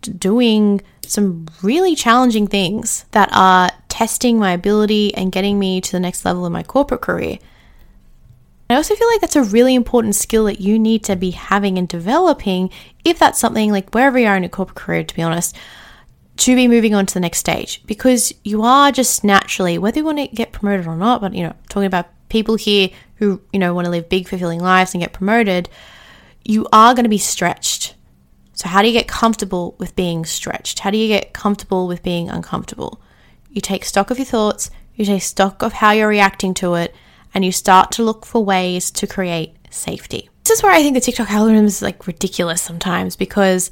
doing 0.02 0.82
some 1.02 1.48
really 1.64 1.96
challenging 1.96 2.46
things 2.46 3.06
that 3.10 3.30
are 3.34 3.72
testing 3.90 4.38
my 4.38 4.52
ability 4.52 5.16
and 5.16 5.32
getting 5.32 5.58
me 5.58 5.82
to 5.82 5.92
the 5.92 6.00
next 6.00 6.26
level 6.26 6.46
in 6.46 6.54
my 6.54 6.62
corporate 6.62 7.02
career. 7.02 7.40
I 8.74 8.78
also 8.78 8.96
feel 8.96 9.08
like 9.08 9.22
that's 9.22 9.36
a 9.36 9.44
really 9.44 9.76
important 9.76 10.16
skill 10.16 10.46
that 10.46 10.62
you 10.62 10.78
need 10.78 11.04
to 11.06 11.16
be 11.16 11.32
having 11.32 11.78
and 11.78 11.88
developing 11.88 12.70
if 13.04 13.18
that's 13.20 13.40
something 13.40 13.72
like 13.72 13.94
wherever 13.94 14.20
you 14.20 14.28
are 14.28 14.36
in 14.36 14.44
your 14.44 14.50
corporate 14.50 14.76
career, 14.76 15.04
to 15.04 15.16
be 15.16 15.22
honest, 15.22 15.56
to 16.38 16.56
be 16.56 16.68
moving 16.68 16.96
on 16.96 17.06
to 17.06 17.14
the 17.14 17.20
next 17.20 17.40
stage 17.40 17.84
because 17.86 18.34
you 18.44 18.64
are 18.64 18.92
just 18.92 19.24
naturally, 19.24 19.78
whether 19.78 20.00
you 20.00 20.06
want 20.06 20.18
to 20.20 20.28
get 20.28 20.52
promoted 20.52 20.88
or 20.88 20.96
not, 20.96 21.22
but 21.22 21.34
you 21.34 21.44
know, 21.44 21.54
talking 21.70 21.88
about 21.88 22.08
people 22.30 22.56
here 22.56 22.90
who, 23.16 23.42
you 23.54 23.60
know, 23.60 23.74
want 23.74 23.86
to 23.86 23.92
live 23.92 24.10
big, 24.10 24.28
fulfilling 24.28 24.60
lives 24.60 24.94
and 24.94 25.02
get 25.02 25.14
promoted, 25.14 25.70
you 26.44 26.68
are 26.74 26.94
going 26.94 27.04
to 27.04 27.10
be 27.10 27.18
stretched. 27.18 27.96
So, 28.54 28.68
how 28.68 28.82
do 28.82 28.88
you 28.88 28.94
get 28.94 29.08
comfortable 29.08 29.76
with 29.78 29.96
being 29.96 30.26
stretched? 30.26 30.80
How 30.80 30.92
do 30.92 30.98
you 30.98 31.08
get 31.08 31.34
comfortable 31.34 31.88
with 31.88 32.04
being 32.04 32.30
uncomfortable? 32.30 33.02
You 33.50 33.62
take 33.62 33.86
stock 33.86 34.12
of 34.12 34.18
your 34.18 34.26
thoughts, 34.26 34.72
you 34.96 35.06
take 35.06 35.22
stock 35.22 35.62
of 35.62 35.74
how 35.74 35.92
you're 35.92 36.08
reacting 36.08 36.54
to 36.56 36.76
it, 36.76 36.96
and 37.34 37.46
you 37.46 37.52
start 37.52 37.92
to 37.94 38.04
look 38.04 38.26
for 38.26 38.44
ways 38.44 38.92
to 38.92 39.08
create 39.08 39.56
safety. 39.70 40.30
This 40.44 40.58
is 40.58 40.64
where 40.64 40.72
I 40.72 40.82
think 40.82 40.96
the 40.96 41.02
TikTok 41.02 41.32
algorithm 41.32 41.66
is 41.66 41.82
like 41.82 42.08
ridiculous 42.08 42.62
sometimes 42.62 43.16
because 43.16 43.72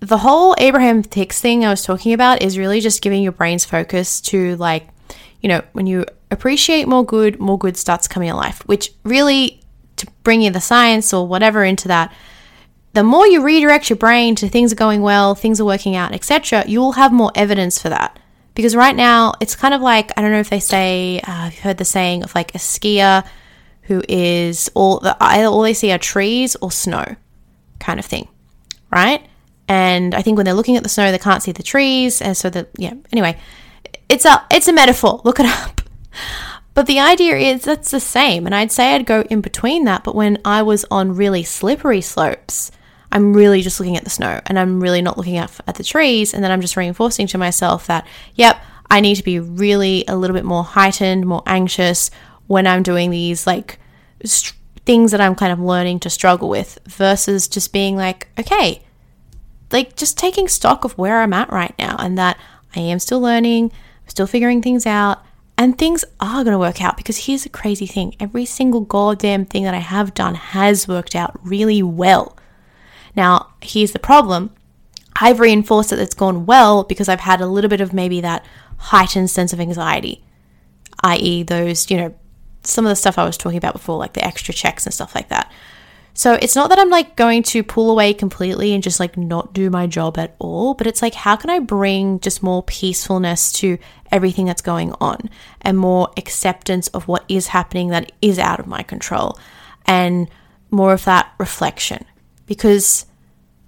the 0.00 0.18
whole 0.18 0.54
Abraham 0.58 1.02
Hicks 1.02 1.40
thing 1.40 1.64
I 1.64 1.70
was 1.70 1.82
talking 1.82 2.12
about 2.12 2.42
is 2.42 2.58
really 2.58 2.80
just 2.80 3.02
giving 3.02 3.22
your 3.22 3.32
brain's 3.32 3.64
focus 3.64 4.20
to 4.22 4.56
like, 4.56 4.88
you 5.40 5.48
know, 5.48 5.62
when 5.72 5.86
you 5.86 6.06
appreciate 6.30 6.88
more 6.88 7.04
good, 7.04 7.38
more 7.38 7.58
good 7.58 7.76
starts 7.76 8.08
coming 8.08 8.28
in 8.28 8.36
life, 8.36 8.62
which 8.66 8.92
really 9.04 9.60
to 9.96 10.06
bring 10.22 10.42
in 10.42 10.52
the 10.52 10.60
science 10.60 11.12
or 11.12 11.26
whatever 11.26 11.64
into 11.64 11.88
that, 11.88 12.12
the 12.92 13.04
more 13.04 13.26
you 13.26 13.42
redirect 13.44 13.90
your 13.90 13.96
brain 13.96 14.34
to 14.36 14.48
things 14.48 14.72
are 14.72 14.76
going 14.76 15.02
well, 15.02 15.34
things 15.34 15.60
are 15.60 15.64
working 15.64 15.94
out, 15.94 16.12
etc., 16.12 16.64
you 16.66 16.80
will 16.80 16.92
have 16.92 17.12
more 17.12 17.30
evidence 17.34 17.80
for 17.80 17.88
that. 17.88 18.18
Because 18.54 18.74
right 18.76 18.96
now, 18.96 19.34
it's 19.40 19.56
kind 19.56 19.74
of 19.74 19.80
like 19.80 20.10
I 20.16 20.22
don't 20.22 20.32
know 20.32 20.40
if 20.40 20.50
they 20.50 20.60
say, 20.60 21.20
uh, 21.20 21.32
I've 21.32 21.58
heard 21.58 21.78
the 21.78 21.84
saying 21.84 22.24
of 22.24 22.34
like 22.34 22.54
a 22.54 22.58
skier 22.58 23.24
who 23.90 24.02
is 24.08 24.70
all, 24.74 25.00
the, 25.00 25.16
either 25.20 25.46
all 25.46 25.62
they 25.62 25.74
see 25.74 25.90
are 25.90 25.98
trees 25.98 26.54
or 26.62 26.70
snow 26.70 27.16
kind 27.80 27.98
of 27.98 28.06
thing, 28.06 28.28
right? 28.88 29.26
And 29.66 30.14
I 30.14 30.22
think 30.22 30.36
when 30.36 30.44
they're 30.44 30.54
looking 30.54 30.76
at 30.76 30.84
the 30.84 30.88
snow, 30.88 31.10
they 31.10 31.18
can't 31.18 31.42
see 31.42 31.50
the 31.50 31.64
trees. 31.64 32.22
And 32.22 32.36
so 32.36 32.50
that, 32.50 32.68
yeah, 32.76 32.94
anyway, 33.10 33.36
it's 34.08 34.24
a, 34.24 34.46
it's 34.48 34.68
a 34.68 34.72
metaphor. 34.72 35.20
Look 35.24 35.40
it 35.40 35.46
up. 35.46 35.80
But 36.72 36.86
the 36.86 37.00
idea 37.00 37.36
is 37.36 37.64
that's 37.64 37.90
the 37.90 37.98
same. 37.98 38.46
And 38.46 38.54
I'd 38.54 38.70
say 38.70 38.94
I'd 38.94 39.06
go 39.06 39.22
in 39.22 39.40
between 39.40 39.86
that. 39.86 40.04
But 40.04 40.14
when 40.14 40.38
I 40.44 40.62
was 40.62 40.84
on 40.88 41.16
really 41.16 41.42
slippery 41.42 42.00
slopes, 42.00 42.70
I'm 43.12 43.32
really 43.32 43.62
just 43.62 43.80
looking 43.80 43.96
at 43.96 44.04
the 44.04 44.10
snow 44.10 44.40
and 44.46 44.58
I'm 44.58 44.80
really 44.80 45.02
not 45.02 45.16
looking 45.16 45.36
at, 45.36 45.58
at 45.66 45.74
the 45.74 45.84
trees. 45.84 46.32
And 46.32 46.42
then 46.44 46.50
I'm 46.50 46.60
just 46.60 46.76
reinforcing 46.76 47.26
to 47.28 47.38
myself 47.38 47.86
that, 47.86 48.06
yep, 48.34 48.62
I 48.90 49.00
need 49.00 49.16
to 49.16 49.22
be 49.22 49.38
really 49.38 50.04
a 50.08 50.16
little 50.16 50.34
bit 50.34 50.44
more 50.44 50.64
heightened, 50.64 51.26
more 51.26 51.42
anxious 51.46 52.10
when 52.46 52.66
I'm 52.66 52.82
doing 52.82 53.10
these 53.10 53.46
like 53.46 53.78
st- 54.24 54.56
things 54.84 55.12
that 55.12 55.20
I'm 55.20 55.34
kind 55.34 55.52
of 55.52 55.60
learning 55.60 56.00
to 56.00 56.10
struggle 56.10 56.48
with 56.48 56.78
versus 56.86 57.46
just 57.48 57.72
being 57.72 57.96
like, 57.96 58.28
okay, 58.38 58.82
like 59.72 59.96
just 59.96 60.18
taking 60.18 60.48
stock 60.48 60.84
of 60.84 60.96
where 60.98 61.20
I'm 61.20 61.32
at 61.32 61.50
right 61.50 61.74
now 61.78 61.96
and 61.98 62.18
that 62.18 62.38
I 62.74 62.80
am 62.80 62.98
still 62.98 63.20
learning, 63.20 63.72
still 64.06 64.26
figuring 64.26 64.62
things 64.62 64.86
out, 64.86 65.22
and 65.56 65.76
things 65.76 66.04
are 66.20 66.42
going 66.42 66.54
to 66.54 66.58
work 66.58 66.82
out 66.82 66.96
because 66.96 67.26
here's 67.26 67.42
the 67.42 67.50
crazy 67.50 67.86
thing 67.86 68.16
every 68.18 68.46
single 68.46 68.80
goddamn 68.80 69.44
thing 69.44 69.64
that 69.64 69.74
I 69.74 69.78
have 69.78 70.14
done 70.14 70.34
has 70.34 70.88
worked 70.88 71.14
out 71.14 71.38
really 71.44 71.82
well. 71.82 72.36
Now, 73.16 73.52
here's 73.60 73.92
the 73.92 73.98
problem 73.98 74.50
I've 75.16 75.40
reinforced 75.40 75.90
that 75.90 75.98
it's 75.98 76.14
gone 76.14 76.46
well 76.46 76.84
because 76.84 77.08
I've 77.08 77.20
had 77.20 77.40
a 77.40 77.46
little 77.46 77.68
bit 77.68 77.80
of 77.80 77.92
maybe 77.92 78.20
that 78.20 78.44
heightened 78.76 79.30
sense 79.30 79.52
of 79.52 79.60
anxiety, 79.60 80.24
i.e., 81.02 81.42
those, 81.42 81.90
you 81.90 81.96
know, 81.96 82.14
some 82.62 82.86
of 82.86 82.90
the 82.90 82.96
stuff 82.96 83.18
I 83.18 83.24
was 83.24 83.36
talking 83.36 83.58
about 83.58 83.72
before, 83.72 83.98
like 83.98 84.14
the 84.14 84.24
extra 84.24 84.54
checks 84.54 84.86
and 84.86 84.94
stuff 84.94 85.14
like 85.14 85.28
that. 85.28 85.52
So 86.12 86.34
it's 86.34 86.56
not 86.56 86.70
that 86.70 86.78
I'm 86.78 86.90
like 86.90 87.16
going 87.16 87.42
to 87.44 87.62
pull 87.62 87.90
away 87.90 88.12
completely 88.14 88.74
and 88.74 88.82
just 88.82 89.00
like 89.00 89.16
not 89.16 89.52
do 89.52 89.70
my 89.70 89.86
job 89.86 90.18
at 90.18 90.34
all, 90.38 90.74
but 90.74 90.86
it's 90.86 91.02
like, 91.02 91.14
how 91.14 91.36
can 91.36 91.50
I 91.50 91.60
bring 91.60 92.20
just 92.20 92.42
more 92.42 92.62
peacefulness 92.62 93.52
to 93.54 93.78
everything 94.10 94.46
that's 94.46 94.62
going 94.62 94.92
on 95.00 95.30
and 95.60 95.78
more 95.78 96.10
acceptance 96.16 96.88
of 96.88 97.08
what 97.08 97.24
is 97.28 97.48
happening 97.48 97.88
that 97.88 98.12
is 98.20 98.38
out 98.38 98.60
of 98.60 98.66
my 98.66 98.82
control 98.82 99.38
and 99.86 100.28
more 100.70 100.92
of 100.92 101.04
that 101.04 101.32
reflection? 101.38 102.04
Because 102.50 103.06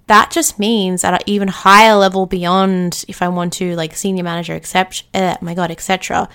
that 0.07 0.29
just 0.29 0.59
means 0.59 1.05
at 1.05 1.13
an 1.13 1.21
even 1.25 1.47
higher 1.47 1.95
level 1.95 2.25
beyond 2.25 3.05
if 3.07 3.21
I 3.21 3.29
want 3.29 3.53
to 3.53 3.75
like 3.77 3.95
senior 3.95 4.23
manager, 4.23 4.53
except, 4.53 5.05
uh, 5.13 5.37
my 5.41 5.53
God, 5.53 5.71
etc 5.71 6.27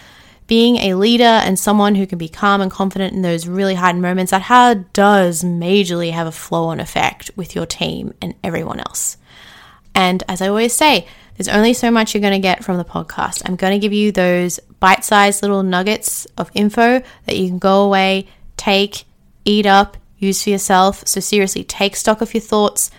being 0.48 0.76
a 0.76 0.94
leader 0.94 1.24
and 1.24 1.58
someone 1.58 1.94
who 1.94 2.06
can 2.06 2.18
be 2.18 2.28
calm 2.28 2.60
and 2.60 2.70
confident 2.70 3.12
in 3.12 3.22
those 3.22 3.46
really 3.46 3.74
heightened 3.74 4.02
moments, 4.02 4.30
that 4.30 4.42
how 4.42 4.74
does 4.74 5.44
majorly 5.44 6.10
have 6.10 6.26
a 6.26 6.32
flow 6.32 6.64
on 6.64 6.80
effect 6.80 7.30
with 7.36 7.54
your 7.54 7.66
team 7.66 8.14
and 8.22 8.34
everyone 8.42 8.80
else. 8.80 9.18
And 9.94 10.24
as 10.26 10.40
I 10.40 10.48
always 10.48 10.72
say, 10.72 11.06
there's 11.36 11.48
only 11.48 11.74
so 11.74 11.90
much 11.90 12.14
you're 12.14 12.22
going 12.22 12.32
to 12.32 12.38
get 12.38 12.64
from 12.64 12.78
the 12.78 12.84
podcast. 12.84 13.42
I'm 13.44 13.56
going 13.56 13.74
to 13.74 13.78
give 13.78 13.92
you 13.92 14.10
those 14.10 14.58
bite 14.80 15.04
sized 15.04 15.42
little 15.42 15.62
nuggets 15.62 16.26
of 16.38 16.50
info 16.54 17.02
that 17.26 17.36
you 17.36 17.48
can 17.48 17.58
go 17.58 17.84
away, 17.84 18.26
take, 18.56 19.04
eat 19.44 19.66
up, 19.66 19.98
use 20.18 20.44
for 20.44 20.50
yourself. 20.50 21.06
So, 21.06 21.20
seriously, 21.20 21.64
take 21.64 21.96
stock 21.96 22.20
of 22.20 22.34
your 22.34 22.40
thoughts, 22.40 22.90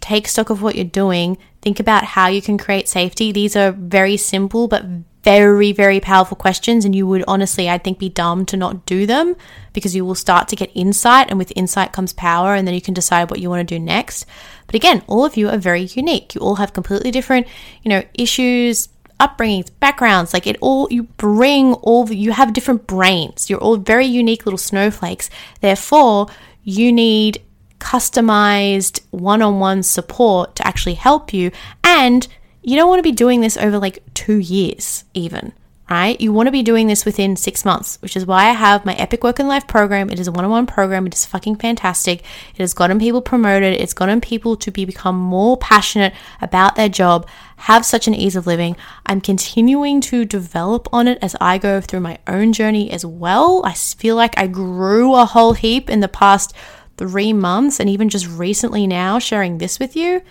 take 0.00 0.28
stock 0.28 0.50
of 0.50 0.62
what 0.62 0.74
you're 0.74 0.84
doing, 0.84 1.38
think 1.60 1.78
about 1.78 2.04
how 2.04 2.26
you 2.28 2.42
can 2.42 2.58
create 2.58 2.88
safety. 2.88 3.32
These 3.32 3.56
are 3.56 3.72
very 3.72 4.16
simple 4.16 4.68
but 4.68 4.84
very, 5.22 5.72
very 5.72 6.00
powerful 6.00 6.36
questions. 6.36 6.84
And 6.84 6.94
you 6.94 7.06
would 7.06 7.24
honestly, 7.28 7.70
I 7.70 7.78
think, 7.78 7.98
be 7.98 8.08
dumb 8.08 8.44
to 8.46 8.56
not 8.56 8.86
do 8.86 9.06
them 9.06 9.36
because 9.72 9.94
you 9.94 10.04
will 10.04 10.14
start 10.14 10.48
to 10.48 10.56
get 10.56 10.70
insight. 10.74 11.28
And 11.30 11.38
with 11.38 11.52
insight 11.54 11.92
comes 11.92 12.12
power. 12.12 12.54
And 12.54 12.66
then 12.66 12.74
you 12.74 12.80
can 12.80 12.94
decide 12.94 13.30
what 13.30 13.40
you 13.40 13.48
want 13.48 13.66
to 13.66 13.74
do 13.74 13.78
next. 13.78 14.26
But 14.66 14.74
again, 14.74 15.02
all 15.06 15.24
of 15.24 15.36
you 15.36 15.48
are 15.48 15.58
very 15.58 15.82
unique. 15.82 16.34
You 16.34 16.40
all 16.40 16.56
have 16.56 16.72
completely 16.72 17.10
different, 17.10 17.46
you 17.82 17.88
know, 17.88 18.02
issues, 18.14 18.88
upbringings, 19.20 19.70
backgrounds. 19.78 20.34
Like 20.34 20.46
it 20.46 20.56
all, 20.60 20.88
you 20.90 21.04
bring 21.04 21.74
all, 21.74 22.10
you 22.10 22.32
have 22.32 22.52
different 22.52 22.86
brains. 22.86 23.48
You're 23.48 23.60
all 23.60 23.76
very 23.76 24.06
unique 24.06 24.44
little 24.44 24.58
snowflakes. 24.58 25.30
Therefore, 25.60 26.26
you 26.64 26.92
need 26.92 27.42
customized 27.78 29.00
one 29.10 29.42
on 29.42 29.58
one 29.58 29.82
support 29.82 30.54
to 30.56 30.66
actually 30.66 30.94
help 30.94 31.32
you. 31.32 31.50
And 31.82 32.26
you 32.62 32.76
don't 32.76 32.88
want 32.88 33.00
to 33.00 33.02
be 33.02 33.12
doing 33.12 33.40
this 33.40 33.56
over 33.56 33.78
like 33.78 34.02
two 34.14 34.38
years, 34.38 35.04
even, 35.14 35.52
right? 35.92 36.18
You 36.22 36.32
want 36.32 36.46
to 36.46 36.52
be 36.52 36.62
doing 36.62 36.86
this 36.86 37.04
within 37.04 37.36
six 37.36 37.66
months, 37.66 37.98
which 38.00 38.16
is 38.16 38.24
why 38.24 38.46
I 38.46 38.52
have 38.52 38.86
my 38.86 38.94
Epic 38.94 39.22
Work 39.22 39.38
and 39.38 39.48
Life 39.48 39.68
program. 39.68 40.08
It 40.08 40.18
is 40.18 40.26
a 40.26 40.32
one 40.32 40.46
on 40.46 40.50
one 40.50 40.66
program. 40.66 41.06
It 41.06 41.14
is 41.14 41.26
fucking 41.26 41.56
fantastic. 41.56 42.20
It 42.54 42.60
has 42.60 42.72
gotten 42.72 42.98
people 42.98 43.20
promoted. 43.20 43.78
It's 43.78 43.92
gotten 43.92 44.22
people 44.22 44.56
to 44.56 44.70
be 44.70 44.86
become 44.86 45.16
more 45.18 45.58
passionate 45.58 46.14
about 46.40 46.76
their 46.76 46.88
job, 46.88 47.28
have 47.56 47.84
such 47.84 48.08
an 48.08 48.14
ease 48.14 48.36
of 48.36 48.46
living. 48.46 48.74
I'm 49.04 49.20
continuing 49.20 50.00
to 50.12 50.24
develop 50.24 50.88
on 50.94 51.08
it 51.08 51.18
as 51.20 51.36
I 51.42 51.58
go 51.58 51.82
through 51.82 52.00
my 52.00 52.18
own 52.26 52.54
journey 52.54 52.90
as 52.90 53.04
well. 53.04 53.60
I 53.62 53.74
feel 53.74 54.16
like 54.16 54.38
I 54.38 54.46
grew 54.46 55.14
a 55.14 55.26
whole 55.26 55.52
heap 55.52 55.90
in 55.90 56.00
the 56.00 56.08
past 56.08 56.54
three 56.96 57.34
months 57.34 57.78
and 57.78 57.90
even 57.90 58.08
just 58.08 58.26
recently 58.28 58.86
now 58.86 59.18
sharing 59.18 59.58
this 59.58 59.78
with 59.78 59.94
you. 59.94 60.22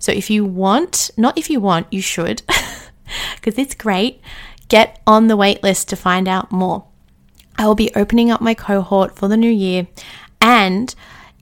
So 0.00 0.10
if 0.10 0.30
you 0.30 0.44
want, 0.44 1.12
not 1.16 1.38
if 1.38 1.48
you 1.48 1.60
want, 1.60 1.86
you 1.92 2.02
should, 2.02 2.42
because 3.36 3.56
it's 3.56 3.76
great, 3.76 4.20
get 4.68 5.00
on 5.06 5.28
the 5.28 5.36
wait 5.36 5.62
list 5.62 5.88
to 5.88 5.96
find 5.96 6.28
out 6.28 6.50
more. 6.50 6.84
I 7.58 7.66
will 7.66 7.74
be 7.74 7.90
opening 7.94 8.30
up 8.30 8.40
my 8.40 8.54
cohort 8.54 9.16
for 9.16 9.28
the 9.28 9.36
new 9.36 9.50
year. 9.50 9.86
And 10.40 10.94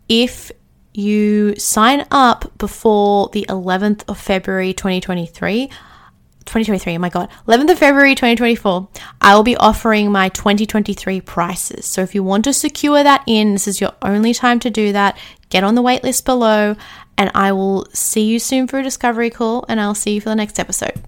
if 0.09 0.53
you 0.93 1.57
sign 1.57 2.07
up 2.11 2.57
before 2.57 3.29
the 3.33 3.47
11th 3.49 4.05
of 4.09 4.19
February 4.19 4.73
2023, 4.73 5.67
2023, 5.67 6.95
oh 6.95 6.99
my 6.99 7.09
God, 7.09 7.29
11th 7.49 7.73
of 7.73 7.79
February 7.79 8.15
2024, 8.15 8.89
I 9.21 9.35
will 9.35 9.43
be 9.43 9.57
offering 9.57 10.13
my 10.13 10.29
2023 10.29 11.21
prices. 11.23 11.87
So 11.87 12.03
if 12.03 12.15
you 12.15 12.23
want 12.23 12.45
to 12.45 12.53
secure 12.53 13.03
that 13.03 13.25
in, 13.27 13.53
this 13.53 13.67
is 13.67 13.81
your 13.81 13.93
only 14.03 14.35
time 14.35 14.61
to 14.61 14.71
do 14.71 14.93
that. 14.93 15.19
Get 15.49 15.65
on 15.65 15.75
the 15.75 15.83
waitlist 15.83 16.25
below 16.25 16.77
and 17.17 17.31
I 17.35 17.53
will 17.53 17.87
see 17.93 18.23
you 18.23 18.39
soon 18.39 18.67
for 18.67 18.79
a 18.79 18.83
discovery 18.83 19.31
call 19.31 19.65
and 19.69 19.81
I'll 19.81 19.95
see 19.95 20.15
you 20.15 20.21
for 20.21 20.29
the 20.29 20.37
next 20.37 20.61
episode. 20.61 21.03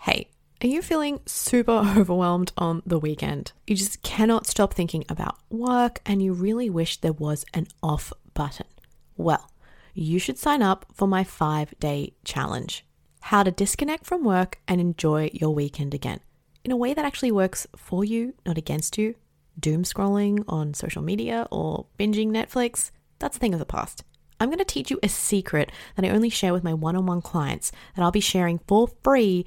Hey, 0.00 0.28
are 0.62 0.66
you 0.66 0.82
feeling 0.82 1.20
super 1.26 1.72
overwhelmed 1.96 2.52
on 2.56 2.82
the 2.86 2.98
weekend? 2.98 3.52
You 3.66 3.76
just 3.76 4.02
cannot 4.02 4.46
stop 4.46 4.74
thinking 4.74 5.04
about 5.08 5.38
work 5.50 6.00
and 6.06 6.22
you 6.22 6.32
really 6.32 6.70
wish 6.70 7.00
there 7.00 7.12
was 7.12 7.44
an 7.54 7.66
off 7.82 8.12
button. 8.34 8.66
Well, 9.16 9.50
you 9.94 10.18
should 10.18 10.38
sign 10.38 10.62
up 10.62 10.86
for 10.92 11.06
my 11.06 11.24
five 11.24 11.74
day 11.78 12.14
challenge 12.24 12.84
how 13.28 13.42
to 13.42 13.50
disconnect 13.50 14.04
from 14.04 14.22
work 14.22 14.58
and 14.68 14.80
enjoy 14.80 15.30
your 15.32 15.54
weekend 15.54 15.94
again 15.94 16.20
in 16.64 16.72
a 16.72 16.76
way 16.76 16.94
that 16.94 17.04
actually 17.04 17.30
works 17.30 17.66
for 17.76 18.04
you, 18.04 18.34
not 18.44 18.58
against 18.58 18.98
you. 18.98 19.14
Doom 19.58 19.82
scrolling 19.84 20.44
on 20.48 20.74
social 20.74 21.02
media 21.02 21.46
or 21.50 21.86
binging 21.98 22.28
Netflix, 22.28 22.90
that's 23.18 23.36
a 23.36 23.40
thing 23.40 23.52
of 23.52 23.60
the 23.60 23.66
past. 23.66 24.02
I'm 24.40 24.48
going 24.48 24.58
to 24.58 24.64
teach 24.64 24.90
you 24.90 24.98
a 25.02 25.08
secret 25.08 25.70
that 25.94 26.04
I 26.04 26.08
only 26.08 26.28
share 26.28 26.52
with 26.52 26.64
my 26.64 26.74
one 26.74 26.96
on 26.96 27.06
one 27.06 27.22
clients 27.22 27.70
that 27.94 28.02
I'll 28.02 28.10
be 28.10 28.20
sharing 28.20 28.58
for 28.66 28.88
free 29.02 29.46